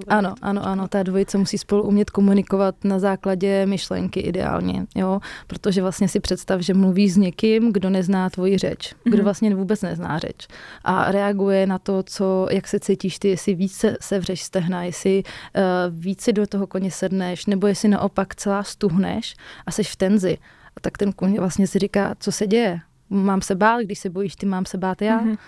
Ano, 0.08 0.34
ano, 0.42 0.66
ano. 0.66 0.88
Ta 0.88 1.02
dvojice 1.02 1.38
musí 1.38 1.58
spolu 1.58 1.82
umět 1.82 2.10
komunikovat 2.10 2.74
na 2.84 2.98
základě 2.98 3.66
myšlenky 3.66 4.20
ideálně. 4.20 4.86
Jo? 4.94 5.20
Protože 5.46 5.82
vlastně 5.82 6.08
si 6.08 6.20
představ, 6.20 6.60
že 6.60 6.74
mluvíš 6.74 7.12
s 7.12 7.16
někým, 7.16 7.72
kdo 7.72 7.90
nezná 7.90 8.30
tvoji 8.30 8.58
řeč. 8.58 8.94
Kdo 9.04 9.16
mm-hmm. 9.16 9.24
vlastně 9.24 9.54
vůbec 9.54 9.82
nezná 9.82 10.18
řeč. 10.18 10.46
A 10.84 11.12
reaguje 11.12 11.66
na 11.66 11.78
to, 11.78 12.02
co, 12.02 12.46
jak 12.50 12.68
se 12.68 12.80
cítíš 12.80 13.18
ty, 13.18 13.28
jestli 13.28 13.54
více 13.54 13.96
sevřeš 14.00 14.42
stehna, 14.42 14.84
jestli 14.84 15.22
uh, 15.22 15.62
více 15.98 16.32
do 16.32 16.46
toho 16.46 16.66
koně 16.66 16.90
sedneš, 16.90 17.46
nebo 17.46 17.66
jestli 17.66 17.88
naopak 17.88 18.34
celá 18.34 18.62
stuhneš 18.62 19.34
a 19.66 19.70
seš 19.70 19.90
v 19.90 19.96
tenzi. 19.96 20.38
A 20.76 20.80
tak 20.80 20.98
ten 20.98 21.12
kůň 21.12 21.38
vlastně 21.38 21.66
si 21.66 21.78
říká, 21.78 22.14
co 22.18 22.32
se 22.32 22.46
děje 22.46 22.80
mám 23.10 23.42
se 23.42 23.54
bát, 23.54 23.80
když 23.80 23.98
se 23.98 24.10
bojíš 24.10 24.36
ty, 24.36 24.46
mám 24.46 24.66
se 24.66 24.78
bát 24.78 25.02
já. 25.02 25.24
Mm-hmm. 25.24 25.38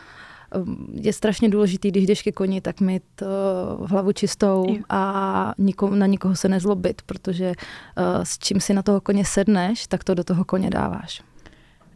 Je 0.93 1.13
strašně 1.13 1.49
důležitý, 1.49 1.91
když 1.91 2.07
jdeš 2.07 2.23
ke 2.23 2.33
koni, 2.33 2.61
tak 2.61 2.81
mít 2.81 3.03
uh, 3.23 3.91
hlavu 3.91 4.13
čistou 4.13 4.65
jo. 4.69 4.83
a 4.89 5.55
niko, 5.59 5.91
na 5.91 6.07
nikoho 6.07 6.37
se 6.37 6.49
nezlobit, 6.49 7.03
protože 7.03 7.49
uh, 7.49 8.23
s 8.23 8.39
čím 8.39 8.61
si 8.61 8.75
na 8.75 8.83
toho 8.83 9.01
koně 9.01 9.25
sedneš, 9.25 9.87
tak 9.87 10.05
to 10.05 10.15
do 10.15 10.25
toho 10.25 10.45
koně 10.45 10.71
dáváš. 10.71 11.23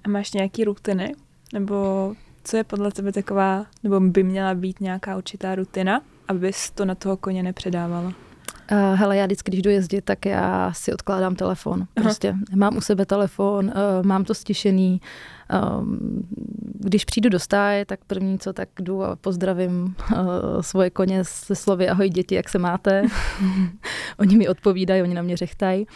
A 0.04 0.08
máš 0.08 0.32
nějaký 0.32 0.64
rutiny? 0.64 1.14
Nebo 1.52 2.12
co 2.44 2.56
je 2.56 2.64
podle 2.64 2.92
tebe 2.92 3.12
taková, 3.12 3.66
nebo 3.82 4.00
by 4.00 4.22
měla 4.22 4.54
být 4.54 4.80
nějaká 4.80 5.16
určitá 5.16 5.54
rutina, 5.54 6.00
abys 6.28 6.70
to 6.70 6.84
na 6.84 6.94
toho 6.94 7.16
koně 7.16 7.42
nepředávala? 7.42 8.12
Uh, 8.72 8.98
hele, 8.98 9.16
já 9.16 9.26
vždycky, 9.26 9.50
když 9.50 9.62
jdu 9.62 9.70
jezdit, 9.70 10.04
tak 10.04 10.26
já 10.26 10.72
si 10.72 10.92
odkládám 10.92 11.34
telefon. 11.34 11.86
Prostě 11.94 12.28
Aha. 12.28 12.38
mám 12.54 12.76
u 12.76 12.80
sebe 12.80 13.06
telefon, 13.06 13.66
uh, 13.66 14.06
mám 14.06 14.24
to 14.24 14.34
stišený. 14.34 15.00
Um, 15.80 16.22
když 16.84 17.04
přijdu 17.04 17.28
do 17.28 17.38
stáje, 17.38 17.84
tak 17.84 18.00
první 18.06 18.38
co, 18.38 18.52
tak 18.52 18.68
jdu 18.80 19.04
a 19.04 19.16
pozdravím 19.16 19.94
uh, 20.12 20.18
svoje 20.60 20.90
koně 20.90 21.24
se 21.24 21.54
slovy 21.54 21.88
ahoj 21.88 22.08
děti, 22.08 22.34
jak 22.34 22.48
se 22.48 22.58
máte. 22.58 23.02
oni 24.18 24.36
mi 24.36 24.48
odpovídají, 24.48 25.02
oni 25.02 25.14
na 25.14 25.22
mě 25.22 25.36
řechtají. 25.36 25.86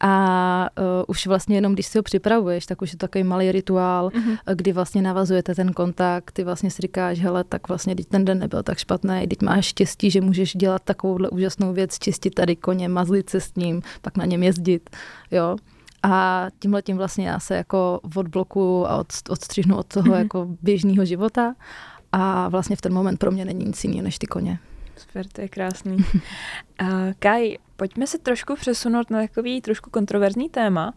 A 0.00 0.68
uh, 0.78 0.84
už 1.08 1.26
vlastně 1.26 1.56
jenom, 1.56 1.72
když 1.72 1.86
si 1.86 1.98
ho 1.98 2.02
připravuješ, 2.02 2.66
tak 2.66 2.82
už 2.82 2.92
je 2.92 2.98
to 2.98 3.06
takový 3.06 3.24
malý 3.24 3.52
rituál, 3.52 4.08
mm-hmm. 4.08 4.38
kdy 4.54 4.72
vlastně 4.72 5.02
navazujete 5.02 5.54
ten 5.54 5.72
kontakt, 5.72 6.32
ty 6.32 6.44
vlastně 6.44 6.70
si 6.70 6.82
říkáš, 6.82 7.18
hele, 7.18 7.44
tak 7.44 7.68
vlastně 7.68 7.96
teď 7.96 8.06
ten 8.06 8.24
den 8.24 8.38
nebyl 8.38 8.62
tak 8.62 8.78
špatný, 8.78 9.26
teď 9.28 9.42
máš 9.42 9.66
štěstí, 9.66 10.10
že 10.10 10.20
můžeš 10.20 10.54
dělat 10.54 10.82
takovouhle 10.84 11.30
úžasnou 11.30 11.72
věc, 11.72 11.98
čistit 11.98 12.34
tady 12.34 12.56
koně, 12.56 12.88
mazlit 12.88 13.30
se 13.30 13.40
s 13.40 13.54
ním, 13.54 13.82
pak 14.02 14.16
na 14.16 14.24
něm 14.24 14.42
jezdit, 14.42 14.90
jo. 15.30 15.56
A 16.02 16.46
tímhle 16.58 16.82
tím 16.82 16.96
vlastně 16.96 17.28
já 17.28 17.40
se 17.40 17.56
jako 17.56 18.00
odblokuju 18.16 18.86
a 18.86 18.96
od, 18.96 19.06
odstřihnu 19.28 19.76
od 19.76 19.86
toho 19.86 20.06
mm-hmm. 20.06 20.18
jako 20.18 20.48
běžného 20.62 21.04
života 21.04 21.54
a 22.12 22.48
vlastně 22.48 22.76
v 22.76 22.80
ten 22.80 22.92
moment 22.92 23.16
pro 23.16 23.30
mě 23.30 23.44
není 23.44 23.64
nic 23.64 23.84
jiného 23.84 24.02
než 24.02 24.18
ty 24.18 24.26
koně. 24.26 24.58
Super, 24.96 25.26
to 25.26 25.40
je 25.40 25.48
krásný. 25.48 25.96
uh, 26.82 26.88
Kaj, 27.18 27.56
pojďme 27.76 28.06
se 28.06 28.18
trošku 28.18 28.54
přesunout 28.54 29.10
na 29.10 29.20
takový 29.20 29.60
trošku 29.60 29.90
kontroverzní 29.90 30.48
téma 30.48 30.94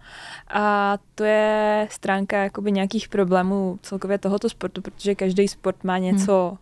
a 0.48 0.98
to 1.15 1.24
je 1.24 1.88
stránka 1.91 2.43
jakoby 2.43 2.72
nějakých 2.72 3.10
problémů 3.10 3.79
celkově 3.81 4.17
tohoto 4.17 4.50
sportu, 4.50 4.81
protože 4.81 5.15
každý 5.15 5.48
sport 5.48 5.83
má 5.83 5.98
něco 5.98 6.57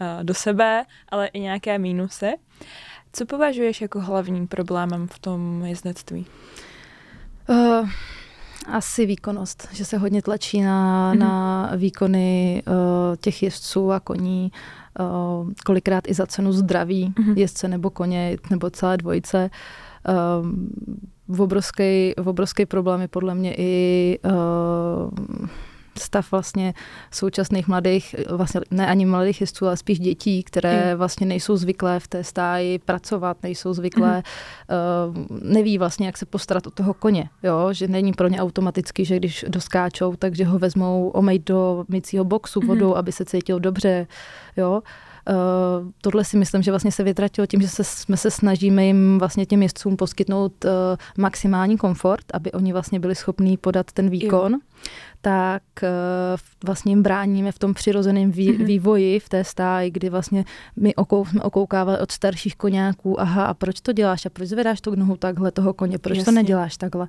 hmm. 0.00 0.18
uh, 0.18 0.24
do 0.24 0.34
sebe, 0.34 0.84
ale 1.08 1.26
i 1.26 1.40
nějaké 1.40 1.78
mínusy. 1.78 2.32
Co 3.12 3.26
považuješ 3.26 3.80
jako 3.80 4.00
hlavním 4.00 4.46
problémem 4.48 5.08
v 5.08 5.18
tom 5.18 5.64
jezdectví? 5.64 6.20
Uh, 6.20 6.26
asi 8.68 9.06
výkonnost, 9.06 9.68
že 9.72 9.84
se 9.84 9.98
hodně 9.98 10.22
tlačí 10.22 10.60
na, 10.60 11.12
mm-hmm. 11.14 11.18
na 11.18 11.70
výkony 11.76 12.62
uh, 12.66 13.16
těch 13.16 13.42
jezdců 13.42 13.92
a 13.92 14.00
koní, 14.00 14.52
uh, 15.00 15.52
kolikrát 15.66 16.08
i 16.08 16.14
za 16.14 16.26
cenu 16.26 16.52
zdraví 16.52 17.14
mm-hmm. 17.16 17.36
jezdce 17.36 17.68
nebo 17.68 17.90
koně, 17.90 18.36
nebo 18.50 18.70
celé 18.70 18.96
dvojice. 18.96 19.50
Uh, 20.08 21.36
v 21.36 21.40
obrovský, 21.40 22.14
v 22.18 22.28
obrovský 22.28 22.66
problém 22.66 23.00
je 23.00 23.08
podle 23.08 23.34
mě 23.34 23.54
i 23.54 24.18
uh, 24.24 25.48
stav 25.98 26.30
vlastně 26.30 26.74
současných 27.10 27.68
mladých, 27.68 28.14
vlastně 28.30 28.60
ne 28.70 28.86
ani 28.86 29.06
mladých 29.06 29.40
jezdců, 29.40 29.66
ale 29.66 29.76
spíš 29.76 29.98
dětí, 29.98 30.42
které 30.42 30.92
mm. 30.92 30.98
vlastně 30.98 31.26
nejsou 31.26 31.56
zvyklé 31.56 32.00
v 32.00 32.08
té 32.08 32.24
stáji 32.24 32.78
pracovat, 32.78 33.36
nejsou 33.42 33.72
zvyklé, 33.72 34.16
mm. 34.16 34.22
uh, 35.18 35.52
neví 35.52 35.78
vlastně, 35.78 36.06
jak 36.06 36.16
se 36.16 36.26
postarat 36.26 36.66
o 36.66 36.70
toho 36.70 36.94
koně, 36.94 37.28
jo? 37.42 37.68
že 37.72 37.88
není 37.88 38.12
pro 38.12 38.28
ně 38.28 38.40
automaticky, 38.40 39.04
že 39.04 39.16
když 39.16 39.44
doskáčou, 39.48 40.16
takže 40.16 40.44
ho 40.44 40.58
vezmou 40.58 41.08
omejt 41.08 41.46
do 41.46 41.84
mycího 41.88 42.24
boxu 42.24 42.60
mhm. 42.60 42.68
vodou, 42.68 42.88
mm. 42.88 42.94
aby 42.94 43.12
se 43.12 43.24
cítil 43.24 43.60
dobře, 43.60 44.06
jo. 44.56 44.82
Uh, 45.30 45.90
tohle 46.00 46.24
si 46.24 46.36
myslím, 46.36 46.62
že 46.62 46.70
vlastně 46.70 46.92
se 46.92 47.02
vytratilo 47.02 47.46
tím, 47.46 47.62
že 47.62 47.68
se, 47.68 47.84
jsme 47.84 48.16
se 48.16 48.30
snažíme 48.30 48.86
jim 48.86 49.18
vlastně 49.18 49.46
těm 49.46 49.62
jezdcům 49.62 49.96
poskytnout 49.96 50.64
uh, 50.64 50.70
maximální 51.18 51.76
komfort, 51.76 52.24
aby 52.32 52.52
oni 52.52 52.72
vlastně 52.72 53.00
byli 53.00 53.14
schopní 53.14 53.56
podat 53.56 53.92
ten 53.92 54.10
výkon. 54.10 54.52
Jo 54.52 54.58
tak 55.26 55.62
uh, 55.82 55.88
vlastně 56.66 56.92
jim 56.92 57.02
bráníme 57.02 57.52
v 57.52 57.58
tom 57.58 57.74
přirozeném 57.74 58.30
mm-hmm. 58.30 58.64
vývoji 58.64 59.20
v 59.20 59.28
té 59.28 59.44
stáji, 59.44 59.90
kdy 59.90 60.10
vlastně 60.10 60.44
my 60.76 60.94
okou, 60.94 61.24
jsme 61.24 61.42
okoukávali 61.42 61.98
od 61.98 62.12
starších 62.12 62.56
koněků, 62.56 63.20
aha, 63.20 63.44
a 63.44 63.54
proč 63.54 63.80
to 63.80 63.92
děláš 63.92 64.26
a 64.26 64.30
proč 64.30 64.48
zvedáš 64.48 64.80
tu 64.80 64.94
nohu 64.94 65.16
takhle 65.16 65.50
toho 65.50 65.74
koně, 65.74 65.98
proč 65.98 66.18
Jasně. 66.18 66.32
to 66.32 66.34
neděláš 66.34 66.76
takhle. 66.76 67.08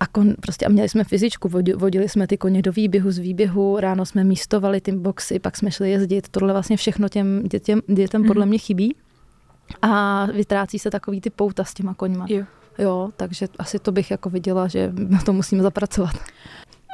A, 0.00 0.06
kon, 0.06 0.34
prostě, 0.40 0.66
a 0.66 0.68
měli 0.68 0.88
jsme 0.88 1.04
fyzičku, 1.04 1.48
vodili 1.76 2.08
jsme 2.08 2.26
ty 2.26 2.36
koně 2.36 2.62
do 2.62 2.72
výběhu, 2.72 3.10
z 3.10 3.18
výběhu, 3.18 3.80
ráno 3.80 4.06
jsme 4.06 4.24
místovali 4.24 4.80
ty 4.80 4.92
boxy, 4.92 5.38
pak 5.38 5.56
jsme 5.56 5.70
šli 5.70 5.90
jezdit. 5.90 6.28
Tohle 6.28 6.52
vlastně 6.52 6.76
všechno 6.76 7.08
těm 7.08 7.42
dětem, 7.42 7.80
dětem 7.94 8.24
podle 8.24 8.42
mhm. 8.42 8.48
mě 8.48 8.58
chybí. 8.58 8.96
A 9.82 10.26
vytrácí 10.26 10.78
se 10.78 10.90
takový 10.90 11.20
ty 11.20 11.30
pouta 11.30 11.64
s 11.64 11.74
těma 11.74 11.94
koňma. 11.94 12.26
Jo. 12.28 12.44
jo, 12.78 13.10
takže 13.16 13.46
asi 13.58 13.78
to 13.78 13.92
bych 13.92 14.10
jako 14.10 14.30
viděla, 14.30 14.68
že 14.68 14.92
na 15.08 15.22
to 15.22 15.32
musíme 15.32 15.62
zapracovat. 15.62 16.14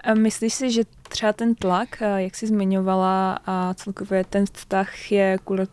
A 0.06 0.14
myslíš 0.14 0.54
si, 0.54 0.70
že 0.70 0.82
třeba 1.08 1.32
ten 1.32 1.54
tlak, 1.54 2.02
jak 2.16 2.34
jsi 2.34 2.46
zmiňovala, 2.46 3.38
a 3.46 3.74
celkově 3.74 4.24
ten 4.24 4.44
vztah 4.52 5.12
je 5.12 5.38
kvůli 5.44 5.66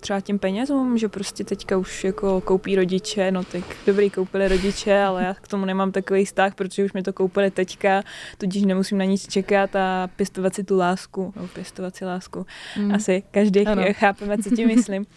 třeba 0.00 0.20
těm 0.20 0.38
penězům, 0.38 0.98
že 0.98 1.08
prostě 1.08 1.44
teďka 1.44 1.76
už 1.76 2.04
jako 2.04 2.40
koupí 2.40 2.76
rodiče, 2.76 3.30
no 3.30 3.44
tak 3.44 3.64
dobrý 3.86 4.10
koupili 4.10 4.48
rodiče, 4.48 5.02
ale 5.02 5.24
já 5.24 5.34
k 5.34 5.48
tomu 5.48 5.64
nemám 5.64 5.92
takový 5.92 6.24
vztah, 6.24 6.54
protože 6.54 6.84
už 6.84 6.92
mi 6.92 7.02
to 7.02 7.12
koupili 7.12 7.50
teďka, 7.50 8.02
tudíž 8.38 8.62
nemusím 8.62 8.98
na 8.98 9.04
nic 9.04 9.28
čekat 9.28 9.76
a 9.76 10.08
pěstovat 10.16 10.54
si 10.54 10.64
tu 10.64 10.76
lásku, 10.76 11.32
no 11.36 11.48
pěstovat 11.48 11.96
si 11.96 12.04
lásku. 12.04 12.46
Mm. 12.78 12.94
Asi 12.94 13.22
každý 13.30 13.66
ano. 13.66 13.82
chápeme, 13.92 14.38
co 14.38 14.56
tím 14.56 14.68
myslím. 14.68 15.06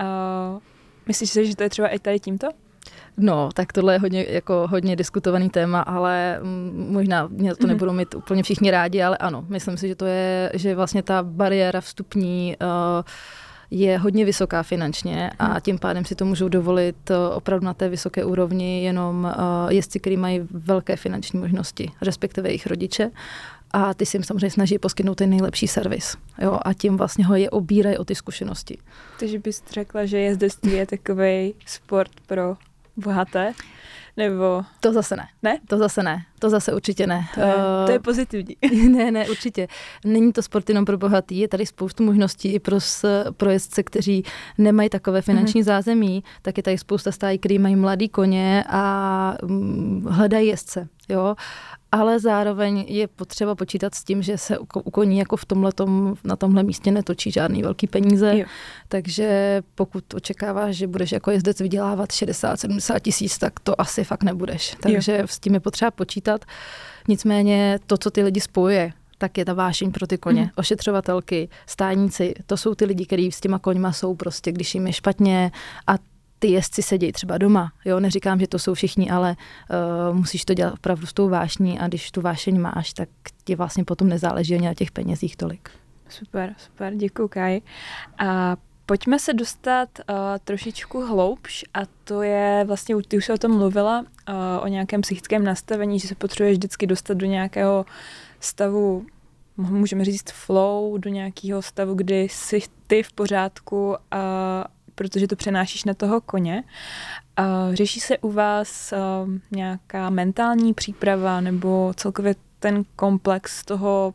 Uh, 0.00 0.60
myslíš 1.06 1.30
si, 1.30 1.46
že 1.46 1.56
to 1.56 1.62
je 1.62 1.70
třeba 1.70 1.88
i 1.88 1.98
tady 1.98 2.20
tímto? 2.20 2.48
No, 3.16 3.48
tak 3.54 3.72
tohle 3.72 3.94
je 3.94 3.98
hodně, 3.98 4.26
jako 4.28 4.66
hodně 4.70 4.96
diskutovaný 4.96 5.50
téma, 5.50 5.80
ale 5.80 6.40
možná 6.72 7.26
mě 7.26 7.54
to 7.54 7.66
mhm. 7.66 7.68
nebudou 7.68 7.92
mít 7.92 8.14
úplně 8.14 8.42
všichni 8.42 8.70
rádi, 8.70 9.02
ale 9.02 9.16
ano, 9.16 9.44
myslím 9.48 9.76
si, 9.76 9.88
že 9.88 9.94
to 9.94 10.06
je, 10.06 10.50
že 10.54 10.74
vlastně 10.74 11.02
ta 11.02 11.22
bariéra 11.22 11.80
vstupní 11.80 12.56
uh, 12.62 12.68
je 13.70 13.98
hodně 13.98 14.24
vysoká 14.24 14.62
finančně 14.62 15.30
a 15.38 15.48
mhm. 15.48 15.60
tím 15.60 15.78
pádem 15.78 16.04
si 16.04 16.14
to 16.14 16.24
můžou 16.24 16.48
dovolit 16.48 17.10
uh, 17.10 17.16
opravdu 17.36 17.66
na 17.66 17.74
té 17.74 17.88
vysoké 17.88 18.24
úrovni 18.24 18.84
jenom 18.84 19.24
uh, 19.24 19.72
jezdci, 19.72 20.00
kteří 20.00 20.16
mají 20.16 20.40
velké 20.50 20.96
finanční 20.96 21.40
možnosti, 21.40 21.90
respektive 22.02 22.48
jejich 22.48 22.66
rodiče. 22.66 23.10
A 23.70 23.94
ty 23.94 24.06
si 24.06 24.16
jim 24.16 24.24
samozřejmě 24.24 24.50
snaží 24.50 24.78
poskytnout 24.78 25.14
ten 25.14 25.30
nejlepší 25.30 25.68
servis. 25.68 26.16
Jo? 26.42 26.58
A 26.62 26.74
tím 26.74 26.96
vlastně 26.96 27.26
ho 27.26 27.34
je 27.34 27.50
obírají 27.50 27.98
o 27.98 28.04
ty 28.04 28.14
zkušenosti. 28.14 28.78
Takže 29.20 29.38
bys 29.38 29.62
řekla, 29.72 30.06
že 30.06 30.18
jezdectví 30.18 30.72
je 30.72 30.86
takový 30.86 31.54
sport 31.66 32.10
pro 32.26 32.56
bohaté? 32.98 33.52
Nebo... 34.16 34.64
To 34.80 34.92
zase 34.92 35.16
ne. 35.16 35.28
Ne? 35.42 35.58
To 35.68 35.78
zase 35.78 36.02
ne. 36.02 36.24
To 36.38 36.50
zase 36.50 36.74
určitě 36.74 37.06
ne. 37.06 37.24
To 37.34 37.40
je, 37.40 37.54
to 37.86 37.92
je 37.92 37.98
pozitivní. 37.98 38.56
ne, 38.88 39.10
ne, 39.10 39.28
určitě. 39.28 39.68
Není 40.04 40.32
to 40.32 40.42
sport 40.42 40.68
jenom 40.68 40.84
pro 40.84 40.98
bohatý, 40.98 41.38
je 41.38 41.48
tady 41.48 41.66
spoustu 41.66 42.04
možností 42.04 42.52
i 42.52 42.58
pro, 42.58 42.78
pro 43.36 43.50
jezdce, 43.50 43.82
kteří 43.82 44.24
nemají 44.58 44.88
takové 44.88 45.22
finanční 45.22 45.60
mm-hmm. 45.60 45.64
zázemí, 45.64 46.24
tak 46.42 46.56
je 46.56 46.62
tady 46.62 46.78
spousta 46.78 47.12
stájí, 47.12 47.38
který 47.38 47.58
mají 47.58 47.76
mladý 47.76 48.08
koně 48.08 48.64
a 48.68 49.34
mm, 49.42 50.06
hledají 50.10 50.48
jezdce. 50.48 50.88
Jo? 51.08 51.34
ale 51.92 52.20
zároveň 52.20 52.84
je 52.88 53.08
potřeba 53.08 53.54
počítat 53.54 53.94
s 53.94 54.04
tím, 54.04 54.22
že 54.22 54.38
se 54.38 54.58
u 54.58 54.90
koní 54.90 55.18
jako 55.18 55.36
v 55.36 55.44
tomhletom, 55.44 56.16
na 56.24 56.36
tomhle 56.36 56.62
místě 56.62 56.90
netočí 56.90 57.30
žádný 57.30 57.62
velký 57.62 57.86
peníze, 57.86 58.38
jo. 58.38 58.44
takže 58.88 59.62
pokud 59.74 60.14
očekáváš, 60.14 60.76
že 60.76 60.86
budeš 60.86 61.12
jako 61.12 61.30
jezdec 61.30 61.60
vydělávat 61.60 62.10
60-70 62.10 63.00
tisíc, 63.00 63.38
tak 63.38 63.60
to 63.60 63.80
asi 63.80 64.04
fakt 64.04 64.22
nebudeš. 64.22 64.76
Takže 64.80 65.18
jo. 65.18 65.26
s 65.26 65.38
tím 65.38 65.54
je 65.54 65.60
potřeba 65.60 65.90
počítat. 65.90 66.27
Nicméně 67.08 67.78
to, 67.86 67.98
co 67.98 68.10
ty 68.10 68.22
lidi 68.22 68.40
spojuje, 68.40 68.92
tak 69.18 69.38
je 69.38 69.44
ta 69.44 69.52
vášeň 69.52 69.92
pro 69.92 70.06
ty 70.06 70.18
koně. 70.18 70.42
Mm. 70.42 70.48
Ošetřovatelky, 70.56 71.48
stáníci, 71.66 72.34
to 72.46 72.56
jsou 72.56 72.74
ty 72.74 72.84
lidi, 72.84 73.06
kteří 73.06 73.32
s 73.32 73.40
těma 73.40 73.58
koňma 73.58 73.92
jsou 73.92 74.14
prostě, 74.14 74.52
když 74.52 74.74
jim 74.74 74.86
je 74.86 74.92
špatně 74.92 75.50
a 75.86 75.94
ty 76.38 76.48
jezdci 76.48 76.82
sedí 76.82 77.12
třeba 77.12 77.38
doma. 77.38 77.72
Jo, 77.84 78.00
neříkám, 78.00 78.40
že 78.40 78.46
to 78.46 78.58
jsou 78.58 78.74
všichni, 78.74 79.10
ale 79.10 79.36
uh, 80.10 80.16
musíš 80.16 80.44
to 80.44 80.54
dělat 80.54 80.74
opravdu 80.74 81.06
s 81.06 81.12
tou 81.12 81.28
vášní 81.28 81.78
a 81.78 81.88
když 81.88 82.10
tu 82.10 82.20
vášeň 82.20 82.60
máš, 82.60 82.92
tak 82.92 83.08
ti 83.44 83.54
vlastně 83.54 83.84
potom 83.84 84.08
nezáleží 84.08 84.54
ani 84.54 84.66
na 84.66 84.74
těch 84.74 84.90
penězích 84.90 85.36
tolik. 85.36 85.70
Super, 86.08 86.54
super, 86.58 86.94
děkuji 86.94 87.28
Kaj. 87.28 87.60
A 88.18 88.56
pojďme 88.88 89.18
se 89.18 89.34
dostat 89.34 89.88
uh, 89.98 90.16
trošičku 90.44 91.06
hloubš 91.06 91.64
a 91.74 91.80
to 92.04 92.22
je 92.22 92.64
vlastně, 92.66 92.94
ty 93.08 93.16
už 93.16 93.24
se 93.24 93.32
o 93.32 93.38
tom 93.38 93.58
mluvila, 93.58 94.00
uh, 94.00 94.34
o 94.60 94.66
nějakém 94.66 95.00
psychickém 95.00 95.44
nastavení, 95.44 95.98
že 95.98 96.08
se 96.08 96.14
potřebuješ 96.14 96.56
vždycky 96.56 96.86
dostat 96.86 97.14
do 97.14 97.26
nějakého 97.26 97.86
stavu, 98.40 99.06
můžeme 99.56 100.04
říct 100.04 100.30
flow, 100.30 100.98
do 100.98 101.10
nějakého 101.10 101.62
stavu, 101.62 101.94
kdy 101.94 102.20
jsi 102.20 102.60
ty 102.86 103.02
v 103.02 103.12
pořádku, 103.12 103.88
uh, 103.88 103.96
protože 104.94 105.28
to 105.28 105.36
přenášíš 105.36 105.84
na 105.84 105.94
toho 105.94 106.20
koně. 106.20 106.64
Uh, 107.38 107.74
řeší 107.74 108.00
se 108.00 108.18
u 108.18 108.32
vás 108.32 108.92
uh, 108.92 109.30
nějaká 109.50 110.10
mentální 110.10 110.74
příprava 110.74 111.40
nebo 111.40 111.92
celkově 111.96 112.34
ten 112.58 112.84
komplex 112.96 113.64
toho 113.64 114.14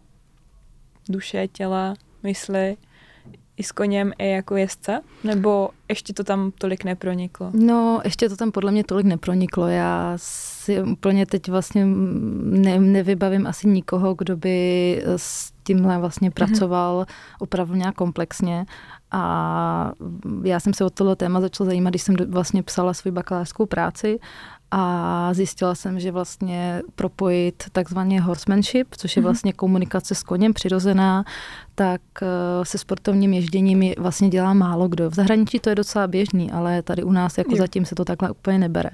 duše, 1.09 1.47
těla, 1.47 1.93
mysli 2.23 2.77
i 3.57 3.63
s 3.63 3.71
koněm 3.71 4.11
i 4.17 4.29
jako 4.29 4.55
jezdce? 4.55 5.01
Nebo 5.23 5.69
ještě 5.89 6.13
to 6.13 6.23
tam 6.23 6.51
tolik 6.57 6.83
neproniklo? 6.83 7.51
No, 7.53 8.01
ještě 8.03 8.29
to 8.29 8.35
tam 8.35 8.51
podle 8.51 8.71
mě 8.71 8.83
tolik 8.83 9.05
neproniklo. 9.05 9.67
Já 9.67 10.13
si 10.17 10.81
úplně 10.81 11.25
teď 11.25 11.49
vlastně 11.49 11.85
ne, 11.85 12.79
nevybavím 12.79 13.47
asi 13.47 13.67
nikoho, 13.67 14.13
kdo 14.13 14.37
by 14.37 15.03
s 15.15 15.53
tímhle 15.63 15.97
vlastně 15.97 16.29
mhm. 16.29 16.33
pracoval 16.33 17.01
mm-hmm. 17.01 17.35
opravdu 17.39 17.75
nějak 17.75 17.95
komplexně. 17.95 18.65
A 19.13 19.91
já 20.43 20.59
jsem 20.59 20.73
se 20.73 20.85
o 20.85 20.89
tohle 20.89 21.15
téma 21.15 21.41
začala 21.41 21.65
zajímat, 21.65 21.89
když 21.89 22.01
jsem 22.01 22.15
vlastně 22.27 22.63
psala 22.63 22.93
svou 22.93 23.11
bakalářskou 23.11 23.65
práci 23.65 24.19
a 24.71 25.33
zjistila 25.33 25.75
jsem, 25.75 25.99
že 25.99 26.11
vlastně 26.11 26.81
propojit 26.95 27.63
takzvaně 27.71 28.21
horsemanship, 28.21 28.87
což 28.97 29.15
je 29.15 29.19
mhm. 29.21 29.25
vlastně 29.25 29.53
komunikace 29.53 30.15
s 30.15 30.23
koněm 30.23 30.53
přirozená, 30.53 31.23
tak 31.75 32.01
eh, 32.21 32.25
se 32.65 32.77
sportovním 32.77 33.33
ježděním 33.33 33.93
vlastně 33.97 34.29
dělá 34.29 34.53
málo 34.53 34.87
kdo. 34.87 35.09
V 35.09 35.13
zahraničí 35.13 35.59
to 35.59 35.69
je 35.69 35.75
docela 35.75 36.07
běžný, 36.07 36.51
ale 36.51 36.81
tady 36.81 37.03
u 37.03 37.11
nás 37.11 37.37
jako 37.37 37.55
zatím 37.55 37.85
se 37.85 37.95
to 37.95 38.05
takhle 38.05 38.31
úplně 38.31 38.57
nebere. 38.57 38.89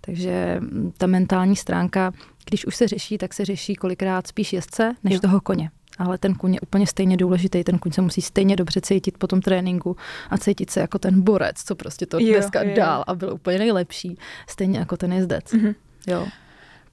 Takže 0.00 0.56
mm, 0.60 0.92
ta 0.98 1.06
mentální 1.06 1.56
stránka, 1.56 2.12
když 2.44 2.66
už 2.66 2.76
se 2.76 2.88
řeší, 2.88 3.18
tak 3.18 3.34
se 3.34 3.44
řeší 3.44 3.74
kolikrát 3.74 4.26
spíš 4.26 4.52
jezdce 4.52 4.94
než 5.04 5.14
jo. 5.14 5.20
toho 5.20 5.40
koně 5.40 5.70
ale 5.98 6.18
ten 6.18 6.34
kuň 6.34 6.54
je 6.54 6.60
úplně 6.60 6.86
stejně 6.86 7.16
důležitý, 7.16 7.64
ten 7.64 7.78
kuň 7.78 7.92
se 7.92 8.02
musí 8.02 8.22
stejně 8.22 8.56
dobře 8.56 8.80
cítit 8.80 9.18
po 9.18 9.26
tom 9.26 9.40
tréninku 9.40 9.96
a 10.30 10.38
cítit 10.38 10.70
se 10.70 10.80
jako 10.80 10.98
ten 10.98 11.22
borec, 11.22 11.56
co 11.64 11.74
prostě 11.74 12.06
to 12.06 12.18
jo, 12.18 12.32
dneska 12.32 12.62
jo. 12.62 12.76
dál 12.76 13.04
a 13.06 13.14
byl 13.14 13.34
úplně 13.34 13.58
nejlepší, 13.58 14.18
stejně 14.48 14.78
jako 14.78 14.96
ten 14.96 15.12
jezdec. 15.12 15.44
Mm-hmm. 15.44 15.74
Jo. 16.06 16.26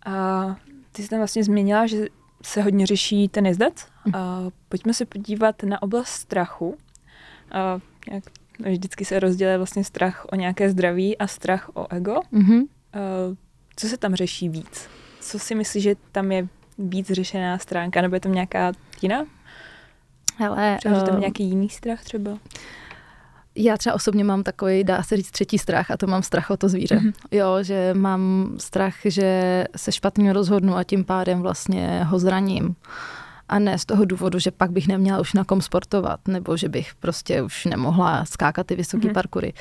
A 0.05 0.55
ty 0.91 1.03
jsi 1.03 1.09
tam 1.09 1.19
vlastně 1.19 1.43
zmínila, 1.43 1.87
že 1.87 2.05
se 2.43 2.61
hodně 2.61 2.85
řeší 2.85 3.29
ten 3.29 3.45
jezdec. 3.45 3.87
Mm. 4.05 4.15
A 4.15 4.49
pojďme 4.69 4.93
se 4.93 5.05
podívat 5.05 5.63
na 5.63 5.81
oblast 5.81 6.09
strachu. 6.09 6.77
A 7.51 7.79
jak 8.11 8.23
vždycky 8.59 9.05
se 9.05 9.19
rozděluje 9.19 9.57
vlastně 9.57 9.83
strach 9.83 10.25
o 10.31 10.35
nějaké 10.35 10.69
zdraví 10.69 11.17
a 11.17 11.27
strach 11.27 11.69
o 11.73 11.93
ego. 11.93 12.19
Mm-hmm. 12.33 12.67
A 12.93 12.97
co 13.75 13.87
se 13.87 13.97
tam 13.97 14.15
řeší 14.15 14.49
víc? 14.49 14.89
Co 15.19 15.39
si 15.39 15.55
myslíš, 15.55 15.83
že 15.83 15.95
tam 16.11 16.31
je 16.31 16.47
víc 16.77 17.07
řešená 17.07 17.57
stránka, 17.57 18.01
nebo 18.01 18.15
je 18.15 18.19
tam 18.19 18.31
nějaká 18.31 18.71
jiná? 19.03 19.25
Hele, 20.37 20.77
třeba, 20.79 21.01
uh, 21.01 21.07
tam 21.07 21.19
nějaký 21.19 21.43
jiný 21.43 21.69
strach 21.69 22.03
třeba? 22.03 22.31
Já 23.55 23.77
třeba 23.77 23.95
osobně 23.95 24.23
mám 24.23 24.43
takový, 24.43 24.83
dá 24.83 25.03
se 25.03 25.17
říct, 25.17 25.31
třetí 25.31 25.57
strach 25.57 25.91
a 25.91 25.97
to 25.97 26.07
mám 26.07 26.23
strach 26.23 26.49
o 26.49 26.57
to 26.57 26.69
zvíře. 26.69 26.95
Mm-hmm. 26.95 27.13
Jo, 27.31 27.57
že 27.61 27.93
mám 27.93 28.53
strach, 28.57 28.95
že 29.05 29.63
se 29.75 29.91
špatně 29.91 30.33
rozhodnu 30.33 30.75
a 30.75 30.83
tím 30.83 31.03
pádem 31.03 31.41
vlastně 31.41 32.03
ho 32.03 32.19
zraním. 32.19 32.75
A 33.49 33.59
ne 33.59 33.79
z 33.79 33.85
toho 33.85 34.05
důvodu, 34.05 34.39
že 34.39 34.51
pak 34.51 34.71
bych 34.71 34.87
neměla 34.87 35.19
už 35.19 35.33
na 35.33 35.43
kom 35.43 35.61
sportovat, 35.61 36.27
nebo 36.27 36.57
že 36.57 36.69
bych 36.69 36.95
prostě 36.95 37.41
už 37.41 37.65
nemohla 37.65 38.25
skákat 38.25 38.67
ty 38.67 38.75
vysoké 38.75 39.07
mm-hmm. 39.07 39.13
parkury 39.13 39.53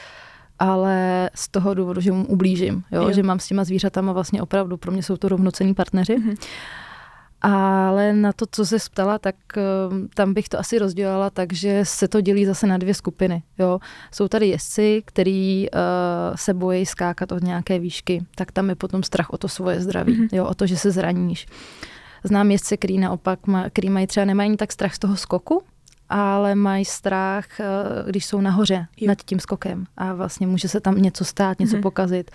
ale 0.59 1.31
z 1.35 1.49
toho 1.49 1.75
důvodu, 1.75 2.01
že 2.01 2.13
mu 2.13 2.27
ublížím, 2.27 2.85
jo? 2.91 3.03
jo. 3.03 3.13
že 3.13 3.23
mám 3.23 3.39
s 3.41 3.47
těma 3.47 3.65
zvířatama 3.65 4.13
vlastně 4.13 4.43
opravdu, 4.43 4.77
pro 4.77 4.93
mě 4.93 5.03
jsou 5.03 5.17
to 5.17 5.29
rovnocený 5.29 5.75
partneři. 5.75 6.17
Mm-hmm. 6.17 6.37
Ale 7.47 8.13
na 8.13 8.33
to, 8.33 8.47
co 8.51 8.67
se 8.67 8.77
ptala, 8.91 9.19
tak 9.19 9.35
ehm, 9.57 10.09
tam 10.15 10.35
bych 10.35 10.49
to 10.49 10.59
asi 10.59 10.79
rozdělala 10.79 11.31
tak, 11.31 11.53
že 11.53 11.81
se 11.83 12.09
to 12.09 12.21
dělí 12.21 12.47
zase 12.47 12.67
na 12.67 12.79
dvě 12.79 12.95
skupiny. 12.95 13.43
Jo. 13.59 13.79
Jsou 14.13 14.29
tady 14.29 14.49
jezdci, 14.49 15.03
který 15.05 15.67
uh, 15.71 15.81
se 16.37 16.55
bojí 16.55 16.87
skákat 16.87 17.33
od 17.33 17.43
nějaké 17.43 17.79
výšky, 17.79 18.25
tak 18.35 18.53
tam 18.53 18.69
je 18.69 18.75
potom 18.75 19.03
strach 19.03 19.31
o 19.31 19.39
to 19.39 19.49
svoje 19.49 19.81
zdraví, 19.81 20.21
mm-hmm. 20.21 20.29
jo, 20.33 20.47
o 20.47 20.55
to, 20.55 20.67
že 20.67 20.77
se 20.77 20.91
zraníš. 20.91 21.47
Znám 22.25 22.51
jezdce, 22.51 22.77
který 22.77 22.99
naopak, 22.99 23.47
má, 23.47 23.71
který 23.71 23.91
mají 23.91 24.07
třeba 24.07 24.27
nemají 24.27 24.57
tak 24.57 24.73
strach 24.73 24.95
z 24.95 24.99
toho 24.99 25.17
skoku, 25.17 25.63
ale 26.09 26.55
mají 26.55 26.85
strach, 26.85 27.61
eh, 27.61 27.65
když 28.07 28.27
jsou 28.27 28.41
nahoře 28.41 28.87
jo. 29.01 29.09
nad 29.09 29.19
tím 29.23 29.41
skokem 29.41 29.85
a 29.97 30.15
vlastně 30.15 30.47
může 30.47 30.69
se 30.69 30.81
tam 30.81 31.03
něco 31.03 31.25
stát, 31.25 31.59
něco 31.59 31.77
mm-hmm. 31.77 31.83
pokazit. 31.83 32.31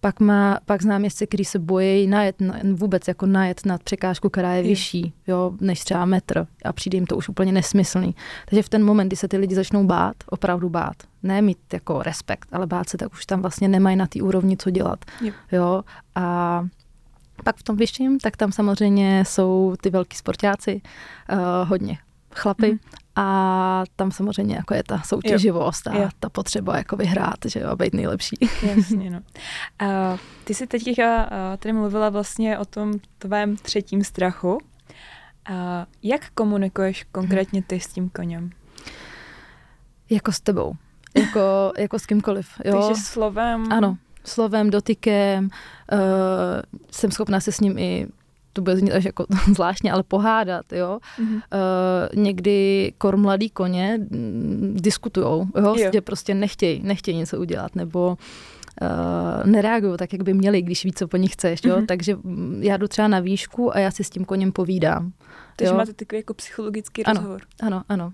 Pak, 0.00 0.20
má, 0.20 0.58
pak 0.64 0.82
znám 0.82 1.04
jezdce, 1.04 1.26
který 1.26 1.44
se 1.44 1.58
bojí 1.58 2.06
najet, 2.06 2.36
vůbec 2.72 3.08
jako 3.08 3.26
najet 3.26 3.66
nad 3.66 3.82
překážku, 3.82 4.28
která 4.28 4.52
je 4.52 4.62
vyšší, 4.62 5.12
jo, 5.26 5.52
než 5.60 5.84
třeba 5.84 6.04
metr 6.04 6.46
a 6.64 6.72
přijde 6.72 6.96
jim 6.96 7.06
to 7.06 7.16
už 7.16 7.28
úplně 7.28 7.52
nesmyslný. 7.52 8.14
Takže 8.48 8.62
v 8.62 8.68
ten 8.68 8.84
moment, 8.84 9.06
kdy 9.06 9.16
se 9.16 9.28
ty 9.28 9.36
lidi 9.36 9.54
začnou 9.54 9.84
bát, 9.84 10.16
opravdu 10.26 10.68
bát, 10.68 10.96
ne 11.22 11.42
mít 11.42 11.58
jako 11.72 12.02
respekt, 12.02 12.48
ale 12.52 12.66
bát 12.66 12.88
se, 12.88 12.98
tak 12.98 13.12
už 13.12 13.26
tam 13.26 13.40
vlastně 13.40 13.68
nemají 13.68 13.96
na 13.96 14.06
té 14.06 14.22
úrovni 14.22 14.56
co 14.56 14.70
dělat. 14.70 15.04
Jo. 15.20 15.32
jo. 15.52 15.82
A 16.14 16.66
pak 17.44 17.56
v 17.56 17.62
tom 17.62 17.76
vyšším, 17.76 18.18
tak 18.18 18.36
tam 18.36 18.52
samozřejmě 18.52 19.24
jsou 19.26 19.74
ty 19.80 19.90
velký 19.90 20.16
sportáci, 20.16 20.80
uh, 21.32 21.68
hodně 21.68 21.98
chlapy, 22.34 22.72
mm 22.72 22.78
a 23.16 23.84
tam 23.96 24.12
samozřejmě 24.12 24.56
jako 24.56 24.74
je 24.74 24.82
ta 24.82 25.02
soutěživost 25.02 25.86
a 25.86 25.96
jo. 25.96 26.08
ta 26.20 26.28
potřeba 26.28 26.76
jako 26.76 26.96
vyhrát, 26.96 27.38
že 27.44 27.60
jo, 27.60 27.76
být 27.76 27.94
nejlepší. 27.94 28.36
Jasně, 28.62 29.10
no. 29.10 29.20
A 29.78 30.18
ty 30.44 30.54
jsi 30.54 30.66
teď 30.66 31.00
tady 31.58 31.72
mluvila 31.72 32.08
vlastně 32.08 32.58
o 32.58 32.64
tom 32.64 32.92
tvém 33.18 33.56
třetím 33.56 34.04
strachu. 34.04 34.58
A 35.52 35.86
jak 36.02 36.30
komunikuješ 36.30 37.06
konkrétně 37.12 37.62
ty 37.62 37.80
s 37.80 37.86
tím 37.86 38.08
koněm? 38.08 38.50
Jako 40.10 40.32
s 40.32 40.40
tebou. 40.40 40.74
Jako, 41.16 41.72
jako 41.78 41.98
s 41.98 42.06
kýmkoliv. 42.06 42.48
Jo? 42.64 42.88
Takže 42.88 43.02
slovem? 43.02 43.72
Ano, 43.72 43.96
slovem, 44.24 44.70
dotykem. 44.70 45.48
Uh, 45.92 46.00
jsem 46.90 47.10
schopná 47.10 47.40
se 47.40 47.52
s 47.52 47.60
ním 47.60 47.78
i 47.78 48.06
to 48.52 48.62
bude 48.62 48.76
znít 48.76 48.92
až 48.92 49.04
jako 49.04 49.26
zvláštně, 49.54 49.92
ale 49.92 50.02
pohádat, 50.02 50.72
jo. 50.72 50.98
Mm-hmm. 51.18 51.34
Uh, 51.34 52.22
někdy 52.24 52.92
kor 52.98 53.16
mladý 53.16 53.50
koně 53.50 53.98
mm, 53.98 54.76
diskutujou, 54.80 55.46
jo, 55.56 55.74
jo. 55.76 55.90
že 55.92 56.00
prostě 56.00 56.34
nechtějí, 56.34 56.82
nechtějí 56.82 57.16
něco 57.16 57.38
udělat, 57.38 57.76
nebo 57.76 58.08
uh, 58.08 58.16
nereagují 59.44 59.96
tak, 59.96 60.12
jak 60.12 60.22
by 60.22 60.34
měli, 60.34 60.62
když 60.62 60.84
víc, 60.84 60.98
co 60.98 61.08
po 61.08 61.16
nich 61.16 61.32
chceš, 61.32 61.60
jo. 61.64 61.76
Mm-hmm. 61.76 61.86
Takže 61.86 62.16
mm, 62.16 62.60
já 62.62 62.76
jdu 62.76 62.88
třeba 62.88 63.08
na 63.08 63.20
výšku 63.20 63.76
a 63.76 63.78
já 63.78 63.90
si 63.90 64.04
s 64.04 64.10
tím 64.10 64.24
koněm 64.24 64.52
povídám. 64.52 65.12
Takže 65.56 65.72
jo? 65.72 65.78
máte 65.78 65.92
takový 65.92 66.18
jako 66.18 66.34
psychologický 66.34 67.04
ano, 67.04 67.20
rozhovor. 67.20 67.40
Ano, 67.62 67.82
ano. 67.88 68.12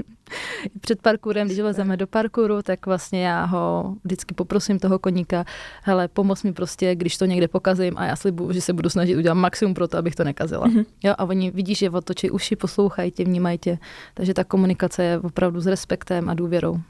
Před 0.80 1.02
parkurem, 1.02 1.46
když 1.46 1.58
lezeme 1.58 1.96
do 1.96 2.06
parkuru, 2.06 2.62
tak 2.62 2.86
vlastně 2.86 3.26
já 3.26 3.44
ho 3.44 3.94
vždycky 4.04 4.34
poprosím 4.34 4.78
toho 4.78 4.98
koníka, 4.98 5.44
hele, 5.82 6.08
pomoz 6.08 6.42
mi 6.42 6.52
prostě, 6.52 6.94
když 6.94 7.16
to 7.16 7.24
někde 7.24 7.48
pokazím 7.48 7.98
a 7.98 8.04
já 8.04 8.16
slibuju, 8.16 8.52
že 8.52 8.60
se 8.60 8.72
budu 8.72 8.90
snažit 8.90 9.16
udělat 9.16 9.34
maximum 9.34 9.74
pro 9.74 9.88
to, 9.88 9.98
abych 9.98 10.14
to 10.14 10.24
nekazila. 10.24 10.66
Mm-hmm. 10.66 10.84
Jo, 11.04 11.14
a 11.18 11.24
oni 11.24 11.50
vidí, 11.50 11.74
že 11.74 11.90
otočí 11.90 12.30
uši, 12.30 12.56
poslouchají 12.56 13.10
tě, 13.10 13.24
vnímají 13.24 13.58
tě. 13.58 13.78
Takže 14.14 14.34
ta 14.34 14.44
komunikace 14.44 15.04
je 15.04 15.18
opravdu 15.18 15.60
s 15.60 15.66
respektem 15.66 16.28
a 16.28 16.34
důvěrou. 16.34 16.80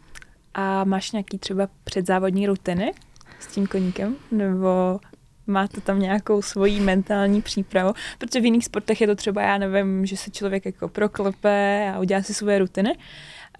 A 0.55 0.85
máš 0.85 1.13
nějaký 1.13 1.39
třeba 1.39 1.69
předzávodní 1.85 2.47
rutiny 2.47 2.93
s 3.41 3.47
tím 3.47 3.67
koníkem? 3.67 4.17
Nebo 4.33 5.01
máte 5.47 5.81
tam 5.81 6.01
nějakou 6.01 6.43
svoji 6.43 6.81
mentální 6.81 7.43
přípravu, 7.43 7.93
protože 8.19 8.41
v 8.41 8.45
jiných 8.45 8.65
sportech 8.65 9.01
je 9.01 9.07
to 9.07 9.15
třeba, 9.15 9.43
já 9.43 9.59
nevím, 9.59 10.07
že 10.07 10.17
se 10.17 10.31
člověk 10.31 10.67
jako 10.67 10.89
proklepe 10.89 11.93
a 11.95 11.99
udělá 11.99 12.23
si 12.23 12.35
svoje 12.35 12.59
rutiny. 12.59 12.97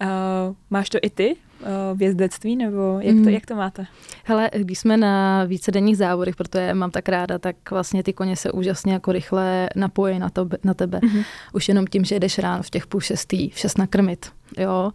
Uh, 0.01 0.55
máš 0.69 0.89
to 0.89 0.97
i 1.01 1.09
ty 1.09 1.35
uh, 1.35 1.67
v 1.97 2.01
jezdectví, 2.01 2.55
nebo 2.55 2.99
jak 3.01 3.15
to, 3.15 3.21
mm. 3.21 3.29
jak 3.29 3.45
to 3.45 3.55
máte? 3.55 3.85
Hele, 4.25 4.49
když 4.57 4.79
jsme 4.79 4.97
na 4.97 5.43
vícedenních 5.43 5.97
závodech, 5.97 6.35
protože 6.35 6.73
mám 6.73 6.91
tak 6.91 7.09
ráda, 7.09 7.39
tak 7.39 7.71
vlastně 7.71 8.03
ty 8.03 8.13
koně 8.13 8.35
se 8.35 8.51
úžasně 8.51 8.93
jako 8.93 9.11
rychle 9.11 9.69
napojí 9.75 10.19
na, 10.19 10.29
to, 10.29 10.47
na 10.63 10.73
tebe. 10.73 10.99
Mm-hmm. 10.99 11.25
Už 11.53 11.67
jenom 11.67 11.87
tím, 11.87 12.05
že 12.05 12.19
jdeš 12.19 12.39
ráno 12.39 12.63
v 12.63 12.69
těch 12.69 12.87
půl 12.87 13.01
šestý, 13.01 13.49
v 13.49 13.59
šest 13.59 13.77
nakrmit. 13.77 14.31
Jo? 14.57 14.91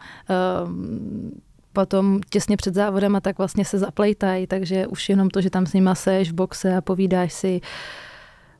Uh, 0.64 0.70
potom 1.74 2.20
těsně 2.30 2.56
před 2.56 2.74
závodem 2.74 3.16
a 3.16 3.20
tak 3.20 3.38
vlastně 3.38 3.64
se 3.64 3.78
zaplejtají, 3.78 4.46
takže 4.46 4.86
už 4.86 5.08
jenom 5.08 5.30
to, 5.30 5.40
že 5.40 5.50
tam 5.50 5.66
s 5.66 5.72
nima 5.72 5.94
seš 5.94 6.30
v 6.30 6.34
boxe 6.34 6.76
a 6.76 6.80
povídáš 6.80 7.32
si, 7.32 7.60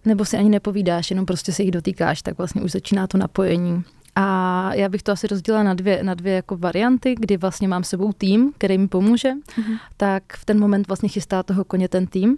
nebo 0.04 0.24
si 0.24 0.36
ani 0.36 0.50
nepovídáš, 0.50 1.10
jenom 1.10 1.26
prostě 1.26 1.52
se 1.52 1.62
jich 1.62 1.70
dotýkáš, 1.70 2.22
tak 2.22 2.38
vlastně 2.38 2.62
už 2.62 2.70
začíná 2.70 3.06
to 3.06 3.18
napojení. 3.18 3.84
A 4.16 4.74
já 4.74 4.88
bych 4.88 5.02
to 5.02 5.12
asi 5.12 5.26
rozdělila 5.26 5.62
na 5.62 5.74
dvě, 5.74 6.02
na 6.02 6.14
dvě 6.14 6.34
jako 6.34 6.56
varianty, 6.56 7.14
kdy 7.18 7.36
vlastně 7.36 7.68
mám 7.68 7.84
sebou 7.84 8.12
tým, 8.12 8.52
který 8.58 8.78
mi 8.78 8.88
pomůže, 8.88 9.32
mm-hmm. 9.32 9.78
tak 9.96 10.22
v 10.32 10.44
ten 10.44 10.60
moment 10.60 10.88
vlastně 10.88 11.08
chystá 11.08 11.42
toho 11.42 11.64
koně 11.64 11.88
ten 11.88 12.06
tým. 12.06 12.36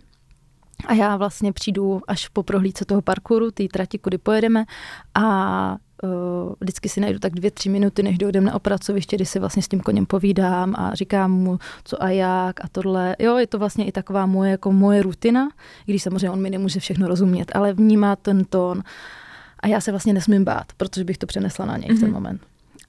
A 0.87 0.95
já 0.95 1.17
vlastně 1.17 1.53
přijdu 1.53 2.01
až 2.09 2.29
po 2.29 2.43
prohlídce 2.43 2.85
toho 2.85 3.03
parkouru, 3.03 3.51
té 3.51 3.65
trati, 3.73 3.99
kudy 3.99 4.19
pojedeme 4.19 4.65
a 5.15 5.77
uh, 6.03 6.53
vždycky 6.61 6.89
si 6.89 7.01
najdu 7.01 7.19
tak 7.19 7.33
dvě, 7.33 7.51
tři 7.51 7.69
minuty, 7.69 8.03
než 8.03 8.19
dojdem 8.19 8.45
na 8.45 8.55
opracoviště, 8.55 9.17
kdy 9.17 9.27
si 9.27 9.39
vlastně 9.39 9.63
s 9.63 9.69
tím 9.69 9.81
koněm 9.81 10.07
povídám 10.07 10.75
a 10.79 10.95
říkám 10.95 11.33
mu, 11.33 11.59
co 11.85 12.03
a 12.03 12.11
jak 12.11 12.65
a 12.65 12.69
tohle. 12.73 13.17
Jo, 13.19 13.37
je 13.37 13.47
to 13.47 13.59
vlastně 13.59 13.85
i 13.85 13.93
taková 13.93 14.27
moje, 14.27 14.51
jako 14.51 14.73
moje 14.73 15.03
rutina, 15.03 15.49
i 15.87 15.93
když 15.93 16.03
samozřejmě 16.03 16.31
on 16.31 16.43
mi 16.43 16.51
nemůže 16.51 16.81
všechno 16.81 17.09
rozumět, 17.09 17.53
ale 17.55 17.73
vnímá 17.73 18.17
ten 18.17 18.45
tón 18.45 18.83
a 19.61 19.69
já 19.69 19.81
se 19.81 19.91
vlastně 19.91 20.13
nesmím 20.13 20.45
bát, 20.45 20.67
protože 20.77 21.05
bych 21.05 21.19
to 21.19 21.27
přenesla 21.27 21.67
na 21.67 21.77
něj 21.77 21.91
mm-hmm. 21.91 21.97
v 21.97 22.01
ten 22.01 22.09
mhm. 22.09 22.15
moment. 22.15 22.41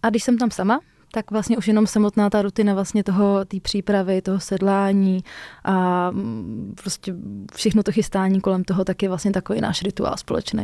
A 0.04 0.10
když 0.10 0.24
jsem 0.24 0.38
tam 0.38 0.52
sama, 0.52 0.80
tak 1.12 1.32
vlastně 1.32 1.58
už 1.58 1.68
jenom 1.68 1.88
samotná 1.88 2.30
ta 2.30 2.42
rutina 2.42 2.74
vlastně 2.74 3.04
toho, 3.04 3.46
té 3.46 3.60
přípravy, 3.60 4.22
toho 4.22 4.40
sedlání 4.40 5.24
a 5.64 6.12
mm, 6.12 6.76
prostě 6.84 7.16
všechno 7.56 7.84
to 7.84 7.92
chystání 7.92 8.42
kolem 8.42 8.64
toho, 8.64 8.86
tak 8.86 9.04
je 9.04 9.10
vlastně 9.10 9.32
takový 9.32 9.62
náš 9.62 9.82
rituál 9.82 10.18
společný. 10.18 10.64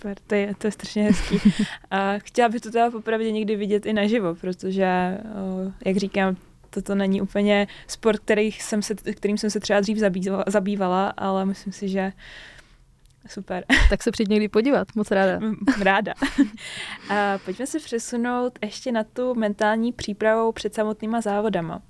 Super, 0.00 0.16
to 0.26 0.34
je, 0.34 0.54
to 0.58 0.66
je 0.66 0.70
strašně 0.70 1.02
hezký. 1.02 1.52
A 1.90 2.18
chtěla 2.18 2.48
bych 2.48 2.60
to 2.60 2.70
teda 2.70 2.90
popravdě 2.90 3.30
někdy 3.30 3.56
vidět 3.56 3.86
i 3.86 3.92
naživo, 3.92 4.34
protože, 4.34 5.18
jak 5.84 5.96
říkám, 5.96 6.36
toto 6.70 6.94
není 6.94 7.22
úplně 7.22 7.66
sport, 7.86 8.18
který 8.18 8.52
jsem 8.52 8.82
se, 8.82 8.94
kterým 8.94 9.38
jsem 9.38 9.50
se 9.50 9.60
třeba 9.60 9.80
dřív 9.80 9.98
zabývala, 9.98 10.44
zabývala, 10.46 11.08
ale 11.08 11.46
myslím 11.46 11.72
si, 11.72 11.88
že 11.88 12.12
Super. 13.28 13.64
Tak 13.90 14.02
se 14.02 14.10
přijď 14.10 14.28
někdy 14.28 14.48
podívat, 14.48 14.88
moc 14.94 15.10
ráda. 15.10 15.40
Ráda. 15.80 16.14
A 17.10 17.38
pojďme 17.44 17.66
se 17.66 17.78
přesunout 17.78 18.58
ještě 18.62 18.92
na 18.92 19.04
tu 19.04 19.34
mentální 19.34 19.92
přípravu 19.92 20.52
před 20.52 20.74
samotnýma 20.74 21.20
závodama. 21.20 21.82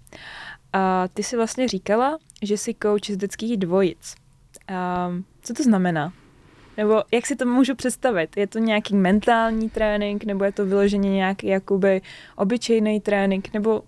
A 0.72 1.08
ty 1.08 1.22
si 1.22 1.36
vlastně 1.36 1.68
říkala, 1.68 2.18
že 2.42 2.56
jsi 2.56 2.74
coach 2.82 3.04
z 3.10 3.16
dětských 3.16 3.56
dvojic. 3.56 4.14
A 4.68 5.10
co 5.42 5.54
to 5.54 5.62
znamená? 5.62 6.12
Nebo 6.80 7.02
jak 7.12 7.26
si 7.26 7.36
to 7.36 7.46
můžu 7.46 7.74
představit? 7.74 8.36
Je 8.36 8.46
to 8.46 8.58
nějaký 8.58 8.96
mentální 8.96 9.70
trénink, 9.70 10.24
nebo 10.24 10.44
je 10.44 10.52
to 10.52 10.66
vyloženě 10.66 11.10
nějaký 11.10 11.46
jakoby 11.46 12.00
obyčejný 12.36 13.00
trénink, 13.00 13.52
nebo 13.54 13.82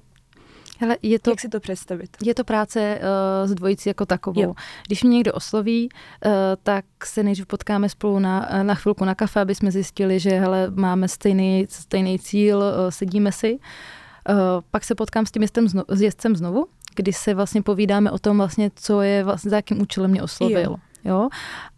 Hele, 0.78 0.96
je 1.02 1.18
to, 1.18 1.30
Jak 1.30 1.40
si 1.40 1.48
to 1.48 1.60
představit? 1.60 2.16
Je 2.22 2.34
to 2.34 2.44
práce 2.44 3.00
uh, 3.00 3.48
s 3.48 3.54
dvojicí 3.54 3.88
jako 3.88 4.06
takovou. 4.06 4.42
Jo. 4.42 4.54
Když 4.86 5.02
mě 5.02 5.16
někdo 5.16 5.32
osloví, 5.32 5.88
uh, 6.26 6.32
tak 6.62 6.84
se 7.04 7.22
nejdřív 7.22 7.46
potkáme 7.46 7.88
spolu 7.88 8.18
na, 8.18 8.48
eh, 8.50 8.64
na 8.64 8.74
chvilku 8.74 9.04
na 9.04 9.14
kafe, 9.14 9.40
aby 9.40 9.54
jsme 9.54 9.70
zjistili, 9.70 10.20
že 10.20 10.30
hele, 10.30 10.70
máme 10.70 11.08
stejný, 11.08 11.66
stejný 11.68 12.18
cíl, 12.18 12.58
uh, 12.58 12.90
sedíme 12.90 13.32
si. 13.32 13.52
Uh, 13.52 14.36
pak 14.70 14.84
se 14.84 14.94
potkám 14.94 15.26
s 15.26 15.30
tím 15.30 15.42
jezdcem, 15.42 15.68
zno, 15.68 15.84
s 15.88 16.02
jezdcem 16.02 16.36
znovu, 16.36 16.66
kdy 16.94 17.12
se 17.12 17.34
vlastně 17.34 17.62
povídáme 17.62 18.10
o 18.10 18.18
tom 18.18 18.36
vlastně, 18.36 18.70
co 18.74 19.00
je 19.00 19.24
vlastně, 19.24 19.50
za 19.50 19.56
jakým 19.56 19.82
účelem 19.82 20.10
mě 20.10 20.22
oslovil. 20.22 20.60
Jo. 20.60 20.76
Jo? 21.04 21.28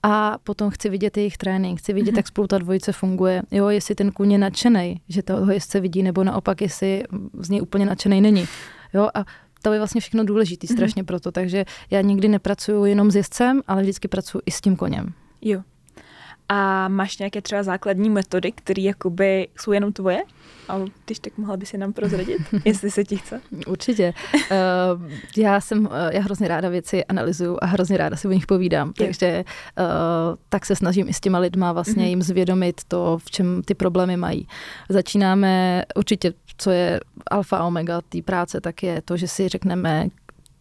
A 0.02 0.38
potom 0.44 0.70
chci 0.70 0.88
vidět 0.88 1.16
jejich 1.16 1.36
trénink, 1.36 1.78
chci 1.78 1.92
vidět, 1.92 2.12
mm-hmm. 2.12 2.16
jak 2.16 2.28
spolu 2.28 2.46
ta 2.46 2.58
dvojice 2.58 2.92
funguje. 2.92 3.42
Jo, 3.50 3.68
jestli 3.68 3.94
ten 3.94 4.12
kůň 4.12 4.32
je 4.32 4.38
nadšený, 4.38 5.00
že 5.08 5.22
toho 5.22 5.52
jezdce 5.52 5.80
vidí, 5.80 6.02
nebo 6.02 6.24
naopak, 6.24 6.62
jestli 6.62 7.04
z 7.38 7.50
něj 7.50 7.62
úplně 7.62 7.86
nadšený 7.86 8.20
není. 8.20 8.46
Jo, 8.94 9.08
a 9.14 9.24
to 9.62 9.72
je 9.72 9.78
vlastně 9.78 10.00
všechno 10.00 10.24
důležité 10.24 10.66
mm-hmm. 10.66 10.72
strašně 10.72 11.04
proto, 11.04 11.32
takže 11.32 11.64
já 11.90 12.00
nikdy 12.00 12.28
nepracuju 12.28 12.84
jenom 12.84 13.10
s 13.10 13.16
jezdcem, 13.16 13.62
ale 13.66 13.82
vždycky 13.82 14.08
pracuji 14.08 14.42
i 14.46 14.50
s 14.50 14.60
tím 14.60 14.76
koněm. 14.76 15.12
Jo. 15.42 15.62
A 16.48 16.88
máš 16.88 17.18
nějaké 17.18 17.42
třeba 17.42 17.62
základní 17.62 18.10
metody, 18.10 18.52
které 18.52 18.82
jakoby 18.82 19.48
jsou 19.58 19.72
jenom 19.72 19.92
tvoje? 19.92 20.22
A 20.68 20.80
když 21.04 21.18
tak 21.18 21.38
mohla 21.38 21.56
by 21.56 21.66
si 21.66 21.78
nám 21.78 21.92
prozradit, 21.92 22.38
jestli 22.64 22.90
se 22.90 23.04
ti 23.04 23.16
chce. 23.16 23.40
Určitě. 23.66 24.14
Uh, 24.34 25.10
já 25.36 25.60
jsem, 25.60 25.86
uh, 25.86 25.92
já 26.10 26.22
hrozně 26.22 26.48
ráda 26.48 26.68
věci 26.68 27.04
analyzuju 27.04 27.58
a 27.60 27.66
hrozně 27.66 27.96
ráda 27.96 28.16
si 28.16 28.28
o 28.28 28.32
nich 28.32 28.46
povídám, 28.46 28.88
je. 28.88 29.06
takže 29.06 29.44
uh, 29.78 29.84
tak 30.48 30.66
se 30.66 30.76
snažím 30.76 31.08
i 31.08 31.14
s 31.14 31.20
těma 31.20 31.38
lidma 31.38 31.72
vlastně 31.72 32.04
mm-hmm. 32.04 32.08
jim 32.08 32.22
zvědomit 32.22 32.80
to, 32.88 33.18
v 33.18 33.30
čem 33.30 33.62
ty 33.64 33.74
problémy 33.74 34.16
mají. 34.16 34.48
Začínáme 34.88 35.82
určitě, 35.96 36.32
co 36.58 36.70
je 36.70 37.00
alfa 37.30 37.56
a 37.56 37.64
omega 37.64 38.00
té 38.08 38.22
práce, 38.22 38.60
tak 38.60 38.82
je 38.82 39.02
to, 39.02 39.16
že 39.16 39.28
si 39.28 39.48
řekneme, 39.48 40.08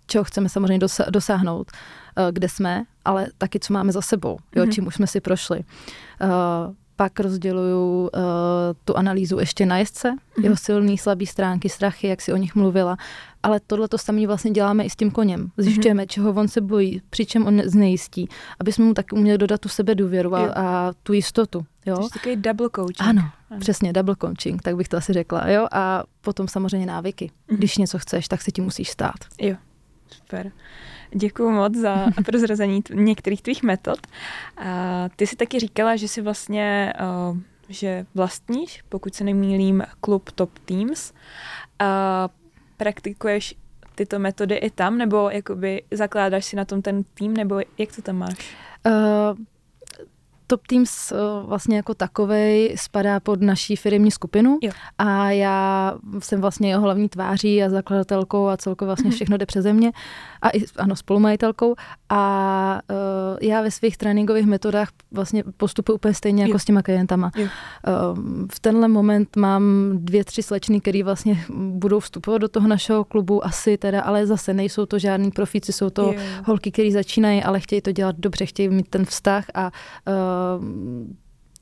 čeho 0.07 0.23
chceme 0.23 0.49
samozřejmě 0.49 0.87
dosáhnout, 1.09 1.71
kde 2.31 2.49
jsme, 2.49 2.83
ale 3.05 3.27
taky, 3.37 3.59
co 3.59 3.73
máme 3.73 3.91
za 3.91 4.01
sebou, 4.01 4.37
jo, 4.55 4.63
mm-hmm. 4.63 4.71
čím 4.71 4.87
už 4.87 4.95
jsme 4.95 5.07
si 5.07 5.21
prošli 5.21 5.63
pak 6.95 7.19
rozděluju 7.19 8.01
uh, 8.01 8.09
tu 8.85 8.97
analýzu 8.97 9.39
ještě 9.39 9.65
na 9.65 9.77
jezdce, 9.77 10.11
mm-hmm. 10.11 10.43
jeho 10.43 10.55
silný, 10.55 10.97
slabý 10.97 11.25
stránky, 11.25 11.69
strachy, 11.69 12.07
jak 12.07 12.21
si 12.21 12.33
o 12.33 12.37
nich 12.37 12.55
mluvila. 12.55 12.97
Ale 13.43 13.59
tohle 13.67 13.87
to 13.87 13.97
samé 13.97 14.27
vlastně 14.27 14.51
děláme 14.51 14.83
i 14.83 14.89
s 14.89 14.95
tím 14.95 15.11
koněm. 15.11 15.51
Zjišťujeme, 15.57 16.03
mm-hmm. 16.03 16.07
čeho 16.07 16.33
on 16.33 16.47
se 16.47 16.61
bojí, 16.61 17.01
přičem 17.09 17.47
on 17.47 17.61
znejistí, 17.65 18.29
aby 18.59 18.71
jsme 18.71 18.85
mu 18.85 18.93
taky 18.93 19.15
uměli 19.15 19.37
dodat 19.37 19.61
tu 19.61 19.69
sebe 19.69 19.95
důvěru 19.95 20.35
a, 20.35 20.53
a 20.55 20.91
tu 21.03 21.13
jistotu. 21.13 21.65
Jo? 21.85 21.95
To 21.97 22.03
je 22.03 22.09
takový 22.09 22.35
double 22.35 22.69
coaching. 22.75 23.09
Ano, 23.09 23.29
ano, 23.49 23.59
přesně, 23.59 23.93
double 23.93 24.15
coaching, 24.21 24.61
tak 24.61 24.75
bych 24.75 24.87
to 24.87 24.97
asi 24.97 25.13
řekla. 25.13 25.49
Jo? 25.49 25.67
A 25.71 26.03
potom 26.21 26.47
samozřejmě 26.47 26.85
návyky. 26.85 27.25
Mm-hmm. 27.25 27.57
Když 27.57 27.77
něco 27.77 27.99
chceš, 27.99 28.27
tak 28.27 28.41
se 28.41 28.51
ti 28.51 28.61
musíš 28.61 28.89
stát. 28.89 29.17
Jo, 29.41 29.55
super. 30.13 30.51
Děkuji 31.11 31.51
moc 31.51 31.75
za 31.75 32.07
prozrazení 32.25 32.83
některých 32.93 33.41
tvých 33.41 33.63
metod. 33.63 33.99
A 34.57 35.09
ty 35.15 35.27
si 35.27 35.35
taky 35.35 35.59
říkala, 35.59 35.95
že 35.95 36.07
si 36.07 36.21
vlastně, 36.21 36.93
uh, 37.29 37.37
že 37.69 38.05
vlastníš, 38.15 38.83
pokud 38.89 39.15
se 39.15 39.23
nemýlím, 39.23 39.83
klub 40.01 40.31
Top 40.31 40.59
Teams. 40.59 41.13
A 41.79 42.29
praktikuješ 42.77 43.55
tyto 43.95 44.19
metody 44.19 44.55
i 44.55 44.69
tam, 44.69 44.97
nebo 44.97 45.29
jakoby 45.29 45.83
zakládáš 45.91 46.45
si 46.45 46.55
na 46.55 46.65
tom 46.65 46.81
ten 46.81 47.03
tým, 47.13 47.33
nebo 47.33 47.59
jak 47.77 47.95
to 47.95 48.01
tam 48.01 48.15
máš? 48.15 48.55
Uh, 48.85 49.37
Top 50.53 50.67
Teams 50.67 51.11
eh, 51.11 51.15
vlastně 51.45 51.77
jako 51.77 51.93
takovej 51.93 52.75
spadá 52.77 53.19
pod 53.19 53.41
naší 53.41 53.75
firmní 53.75 54.11
skupinu. 54.11 54.57
Jo. 54.61 54.71
a 54.97 55.31
já 55.31 55.93
jsem 56.19 56.41
vlastně 56.41 56.69
jeho 56.69 56.81
hlavní 56.81 57.09
tváří 57.09 57.63
a 57.63 57.69
zakladatelkou 57.69 58.47
a 58.47 58.57
celkově 58.57 58.87
vlastně 58.87 59.11
všechno 59.15 59.37
jde 59.37 59.45
přeze 59.45 59.73
mě. 59.73 59.91
A 60.41 60.49
i, 60.49 60.63
ano, 60.77 60.95
spolumajitelkou 60.95 61.75
a 62.15 62.81
uh, 62.91 63.37
já 63.41 63.61
ve 63.61 63.71
svých 63.71 63.97
tréninkových 63.97 64.45
metodách 64.45 64.89
vlastně 65.11 65.43
postupuji 65.57 65.93
úplně 65.95 66.13
stejně 66.13 66.43
jako 66.43 66.53
jo. 66.53 66.59
s 66.59 66.65
těma 66.65 66.81
klientama. 66.81 67.31
Jo. 67.35 67.43
Uh, 67.43 68.19
v 68.53 68.59
tenhle 68.59 68.87
moment 68.87 69.35
mám 69.35 69.91
dvě, 69.93 70.23
tři 70.23 70.43
slečny, 70.43 70.81
které 70.81 71.03
vlastně 71.03 71.45
budou 71.55 71.99
vstupovat 71.99 72.37
do 72.37 72.47
toho 72.47 72.67
našeho 72.67 73.03
klubu 73.03 73.45
asi 73.45 73.77
teda, 73.77 74.01
ale 74.01 74.27
zase 74.27 74.53
nejsou 74.53 74.85
to 74.85 74.99
žádný 74.99 75.31
profíci, 75.31 75.73
jsou 75.73 75.89
to 75.89 76.01
jo. 76.01 76.21
holky, 76.45 76.71
které 76.71 76.91
začínají, 76.91 77.43
ale 77.43 77.59
chtějí 77.59 77.81
to 77.81 77.91
dělat 77.91 78.15
dobře, 78.19 78.45
chtějí 78.45 78.69
mít 78.69 78.89
ten 78.89 79.05
vztah 79.05 79.45
a 79.53 79.71
uh, 80.07 80.63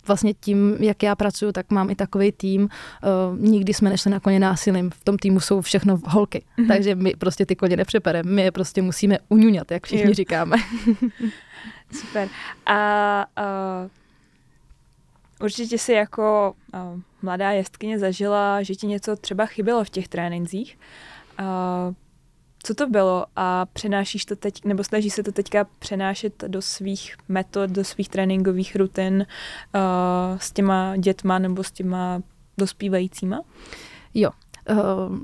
vlastně 0.07 0.33
tím, 0.33 0.77
jak 0.79 1.03
já 1.03 1.15
pracuji, 1.15 1.51
tak 1.51 1.71
mám 1.71 1.89
i 1.89 1.95
takový 1.95 2.31
tým. 2.31 2.61
Uh, 2.61 3.39
nikdy 3.39 3.73
jsme 3.73 3.89
nešli 3.89 4.11
na 4.11 4.19
koně 4.19 4.39
násilím. 4.39 4.89
V 4.89 5.03
tom 5.03 5.17
týmu 5.17 5.39
jsou 5.39 5.61
všechno 5.61 5.99
holky. 6.05 6.43
Mm-hmm. 6.57 6.67
Takže 6.67 6.95
my 6.95 7.13
prostě 7.17 7.45
ty 7.45 7.55
koně 7.55 7.77
nepřepereme. 7.77 8.31
My 8.31 8.41
je 8.41 8.51
prostě 8.51 8.81
musíme 8.81 9.17
uňuňat, 9.29 9.71
jak 9.71 9.85
všichni 9.85 10.07
jo. 10.07 10.13
říkáme. 10.13 10.57
Super. 11.91 12.27
A 12.65 13.25
uh, 13.37 13.89
určitě 15.45 15.77
si 15.77 15.93
jako 15.93 16.53
uh, 16.73 16.99
mladá 17.21 17.51
jestkyně 17.51 17.99
zažila, 17.99 18.63
že 18.63 18.75
ti 18.75 18.87
něco 18.87 19.15
třeba 19.15 19.45
chybělo 19.45 19.83
v 19.83 19.89
těch 19.89 20.07
trénincích. 20.07 20.77
Uh, 21.39 21.93
co 22.63 22.73
to 22.73 22.87
bylo 22.87 23.25
a 23.35 23.65
přenášíš 23.65 24.25
to 24.25 24.35
teď, 24.35 24.65
nebo 24.65 24.83
snažíš 24.83 25.13
se 25.13 25.23
to 25.23 25.31
teďka 25.31 25.67
přenášet 25.79 26.43
do 26.47 26.61
svých 26.61 27.15
metod, 27.29 27.69
do 27.69 27.83
svých 27.83 28.09
tréninkových 28.09 28.75
rutin 28.75 29.25
uh, 29.75 30.37
s 30.37 30.51
těma 30.51 30.97
dětma 30.97 31.39
nebo 31.39 31.63
s 31.63 31.71
těma 31.71 32.21
dospívajícíma? 32.57 33.41
Jo, 34.13 34.29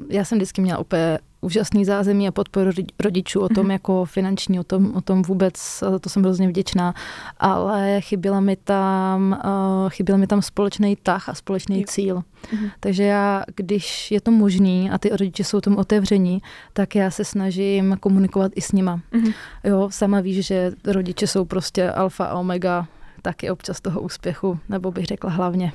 já 0.09 0.25
jsem 0.25 0.37
vždycky 0.37 0.61
měla 0.61 0.79
úplně 0.79 1.19
úžasný 1.41 1.85
zázemí 1.85 2.27
a 2.27 2.31
podporu 2.31 2.71
rodičů 2.99 3.39
o 3.39 3.49
tom 3.49 3.67
mm-hmm. 3.67 3.71
jako 3.71 4.05
finanční, 4.05 4.59
o 4.59 4.63
tom, 4.63 4.95
o 4.95 5.01
tom 5.01 5.21
vůbec, 5.21 5.83
to 6.01 6.09
jsem 6.09 6.23
hrozně 6.23 6.47
vděčná, 6.47 6.93
ale 7.37 8.01
chyběla 8.01 8.39
mi 8.39 8.55
tam, 8.55 9.41
uh, 9.45 9.89
chyběl 9.89 10.17
mi 10.17 10.27
tam 10.27 10.41
společný 10.41 10.95
tah 10.95 11.29
a 11.29 11.33
společný 11.33 11.77
jo. 11.77 11.83
cíl. 11.87 12.15
Mm-hmm. 12.17 12.71
Takže 12.79 13.03
já, 13.03 13.43
když 13.55 14.11
je 14.11 14.21
to 14.21 14.31
možný 14.31 14.91
a 14.91 14.97
ty 14.97 15.09
rodiče 15.09 15.43
jsou 15.43 15.61
tomu 15.61 15.77
otevření, 15.77 16.41
tak 16.73 16.95
já 16.95 17.11
se 17.11 17.25
snažím 17.25 17.97
komunikovat 17.99 18.51
i 18.55 18.61
s 18.61 18.71
nima. 18.71 19.01
Mm-hmm. 19.13 19.33
Jo, 19.63 19.89
sama 19.91 20.19
víš, 20.21 20.45
že 20.45 20.71
rodiče 20.85 21.27
jsou 21.27 21.45
prostě 21.45 21.91
alfa 21.91 22.25
a 22.25 22.39
omega 22.39 22.87
taky 23.21 23.49
občas 23.49 23.81
toho 23.81 24.01
úspěchu, 24.01 24.59
nebo 24.69 24.91
bych 24.91 25.05
řekla 25.05 25.29
hlavně. 25.29 25.73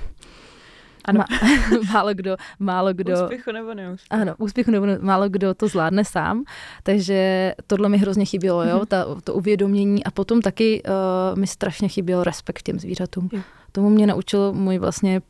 Ano. 1.04 1.18
Ma, 1.18 1.24
málo 1.92 2.14
kdo, 2.14 2.36
málo 2.58 2.92
kdo... 2.92 3.12
Úspěchu 3.22 3.52
nebo 3.52 3.74
neúspěchu. 3.74 4.22
Ano, 4.22 4.34
úspěchu 4.38 4.70
nebo 4.70 4.86
ne, 4.86 4.98
málo 5.00 5.28
kdo 5.28 5.54
to 5.54 5.68
zvládne 5.68 6.04
sám, 6.04 6.44
takže 6.82 7.52
tohle 7.66 7.88
mi 7.88 7.98
hrozně 7.98 8.24
chybělo, 8.24 8.64
jo, 8.64 8.78
mm-hmm. 8.78 8.86
Ta, 8.86 9.06
to 9.24 9.34
uvědomění 9.34 10.04
a 10.04 10.10
potom 10.10 10.40
taky 10.40 10.82
uh, 10.82 11.38
mi 11.38 11.46
strašně 11.46 11.88
chyběl 11.88 12.24
respekt 12.24 12.62
těm 12.62 12.78
zvířatům. 12.78 13.28
Jo. 13.32 13.40
Tomu 13.72 13.90
mě 13.90 14.06
naučil 14.06 14.52
můj 14.52 14.78
vlastně 14.78 15.20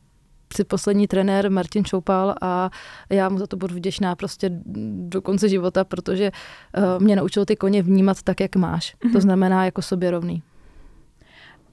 poslední 0.66 1.06
trenér 1.06 1.50
Martin 1.50 1.84
Čoupal 1.84 2.34
a 2.40 2.70
já 3.10 3.28
mu 3.28 3.38
za 3.38 3.46
to 3.46 3.56
budu 3.56 3.74
vděčná 3.74 4.16
prostě 4.16 4.50
do 4.96 5.22
konce 5.22 5.48
života, 5.48 5.84
protože 5.84 6.30
uh, 6.78 7.02
mě 7.02 7.16
naučil 7.16 7.44
ty 7.44 7.56
koně 7.56 7.82
vnímat 7.82 8.22
tak, 8.22 8.40
jak 8.40 8.56
máš. 8.56 8.94
Mm-hmm. 8.94 9.12
To 9.12 9.20
znamená 9.20 9.64
jako 9.64 9.82
sobě 9.82 10.10
rovný. 10.10 10.42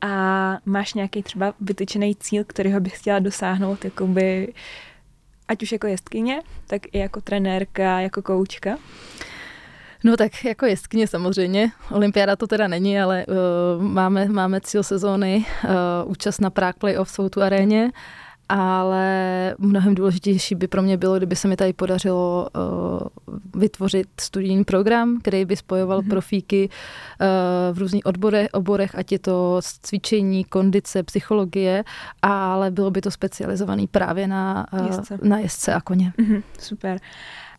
A 0.02 0.58
máš 0.66 0.94
nějaký 0.94 1.24
třeba 1.24 1.54
vytyčený 1.62 2.16
cíl, 2.16 2.44
kterého 2.44 2.80
bych 2.80 3.00
chtěla 3.00 3.20
dosáhnout, 3.20 3.86
jakoby, 3.86 4.54
ať 5.48 5.64
už 5.64 5.72
jako 5.72 5.88
jestkyně, 5.88 6.42
tak 6.68 6.82
i 6.92 7.00
jako 7.00 7.22
trenérka, 7.22 8.00
jako 8.00 8.22
koučka? 8.22 8.78
No 10.04 10.18
tak 10.18 10.46
jako 10.46 10.66
jestkyně 10.66 11.08
samozřejmě. 11.08 11.72
Olympiáda 11.92 12.36
to 12.36 12.48
teda 12.48 12.68
není, 12.68 13.02
ale 13.02 13.26
uh, 13.26 13.84
máme, 13.84 14.26
máme 14.26 14.62
cíl 14.62 14.84
sezóny, 14.84 15.46
uh, 15.64 15.72
účast 16.12 16.42
na 16.42 16.50
Prague 16.50 16.80
Playoff 16.80 17.20
v 17.20 17.30
tu 17.30 17.42
aréně 17.42 17.92
ale 18.50 19.56
mnohem 19.58 19.96
důležitější 19.96 20.56
by 20.56 20.68
pro 20.68 20.82
mě 20.82 20.98
bylo, 20.98 21.18
kdyby 21.18 21.36
se 21.36 21.48
mi 21.48 21.56
tady 21.56 21.74
podařilo 21.74 22.48
uh, 22.56 23.62
vytvořit 23.62 24.08
studijní 24.22 24.64
program, 24.64 25.18
který 25.22 25.46
by 25.46 25.56
spojoval 25.56 26.02
mm-hmm. 26.02 26.10
profíky 26.10 26.70
uh, 26.70 27.76
v 27.76 27.80
různých 27.80 28.06
odborech, 28.06 28.48
oborech, 28.54 28.96
ať 28.96 29.12
je 29.12 29.20
to 29.20 29.60
cvičení, 29.62 30.44
kondice, 30.44 31.04
psychologie, 31.04 31.84
ale 32.22 32.72
bylo 32.72 32.92
by 32.92 33.02
to 33.02 33.12
specializovaný 33.12 33.88
právě 33.88 34.28
na, 34.28 34.66
uh, 34.74 34.86
jezdce. 34.88 35.18
na 35.24 35.38
jezdce 35.40 35.74
a 35.74 35.82
koně. 35.82 36.14
Mm-hmm, 36.18 36.44
super. 36.60 37.00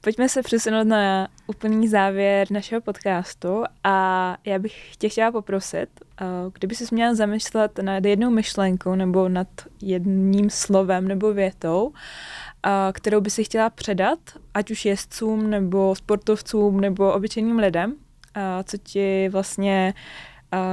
Pojďme 0.03 0.29
se 0.29 0.43
přesunout 0.43 0.87
na 0.87 1.29
úplný 1.47 1.89
závěr 1.89 2.47
našeho 2.51 2.81
podcastu 2.81 3.65
a 3.85 4.37
já 4.45 4.59
bych 4.59 4.97
tě 4.97 5.09
chtěla 5.09 5.33
poprosit, 5.33 5.89
eh, 6.21 6.25
kdyby 6.55 6.75
jsi 6.75 6.85
měla 6.91 7.15
zamyslet 7.15 7.79
nad 7.79 8.05
jednou 8.05 8.31
myšlenkou 8.31 8.95
nebo 8.95 9.29
nad 9.29 9.49
jedním 9.83 10.51
slovem 10.51 11.09
nebo 11.09 11.35
větou, 11.35 11.93
eh, 12.67 12.71
kterou 12.93 13.21
by 13.21 13.31
si 13.31 13.45
chtěla 13.45 13.71
předat, 13.71 14.19
ať 14.55 14.71
už 14.71 14.85
jezdcům 14.85 15.51
nebo 15.51 15.95
sportovcům 15.95 16.81
nebo 16.81 17.13
obyčejným 17.13 17.59
lidem, 17.59 17.95
eh, 18.37 18.65
co 18.65 18.77
ti 18.77 19.29
vlastně 19.29 19.95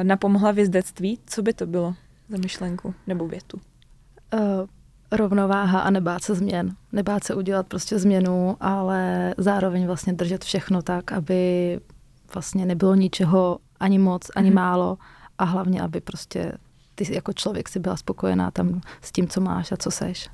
napomohla 0.04 0.52
v 0.52 0.60
jezdectví, 0.60 1.20
co 1.26 1.42
by 1.42 1.54
to 1.54 1.66
bylo 1.66 1.94
za 2.30 2.38
myšlenku 2.38 2.94
nebo 3.08 3.28
větu? 3.28 3.62
Rovnováha 5.12 5.80
a 5.80 5.89
nebát 5.89 6.24
se 6.24 6.36
změn. 6.36 6.76
Nebát 6.91 7.24
se 7.24 7.36
udělat 7.36 7.67
prostě 7.67 8.00
změnu, 8.00 8.58
ale 8.60 9.34
zároveň 9.38 9.86
vlastně 9.86 10.13
držet 10.13 10.43
všechno 10.43 10.82
tak, 10.82 11.12
aby 11.12 11.80
vlastně 12.34 12.65
nebylo 12.65 12.96
ničeho 12.96 13.60
ani 13.80 14.00
moc, 14.00 14.28
ani 14.36 14.50
mm. 14.50 14.56
málo 14.56 14.98
a 15.38 15.43
hlavně, 15.43 15.82
aby 15.82 16.02
prostě 16.02 16.52
ty 16.96 17.13
jako 17.13 17.34
člověk 17.34 17.70
si 17.70 17.80
byla 17.80 17.98
spokojená 17.98 18.52
tam 18.52 18.82
s 19.02 19.12
tím, 19.12 19.28
co 19.28 19.41
máš 19.41 19.72
a 19.72 19.78
co 19.78 19.91
seš. 19.91 20.30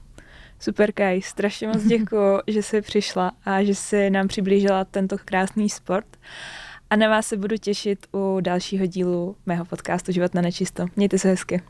Super, 0.60 0.92
Kaj, 0.92 1.22
strašně 1.22 1.68
moc 1.68 1.84
děkuji, 1.88 2.40
že 2.48 2.64
jsi 2.64 2.82
přišla 2.82 3.32
a 3.46 3.64
že 3.64 3.76
jsi 3.76 4.10
nám 4.10 4.28
přiblížila 4.28 4.86
tento 4.86 5.16
krásný 5.26 5.70
sport. 5.70 6.18
A 6.90 6.96
na 6.96 7.10
vás 7.10 7.28
se 7.28 7.38
budu 7.38 7.58
těšit 7.58 8.08
u 8.14 8.40
dalšího 8.42 8.86
dílu 8.86 9.36
mého 9.46 9.66
podcastu 9.66 10.12
Život 10.12 10.34
na 10.34 10.42
nečisto. 10.42 10.86
Mějte 10.96 11.20
se 11.20 11.30
hezky. 11.30 11.62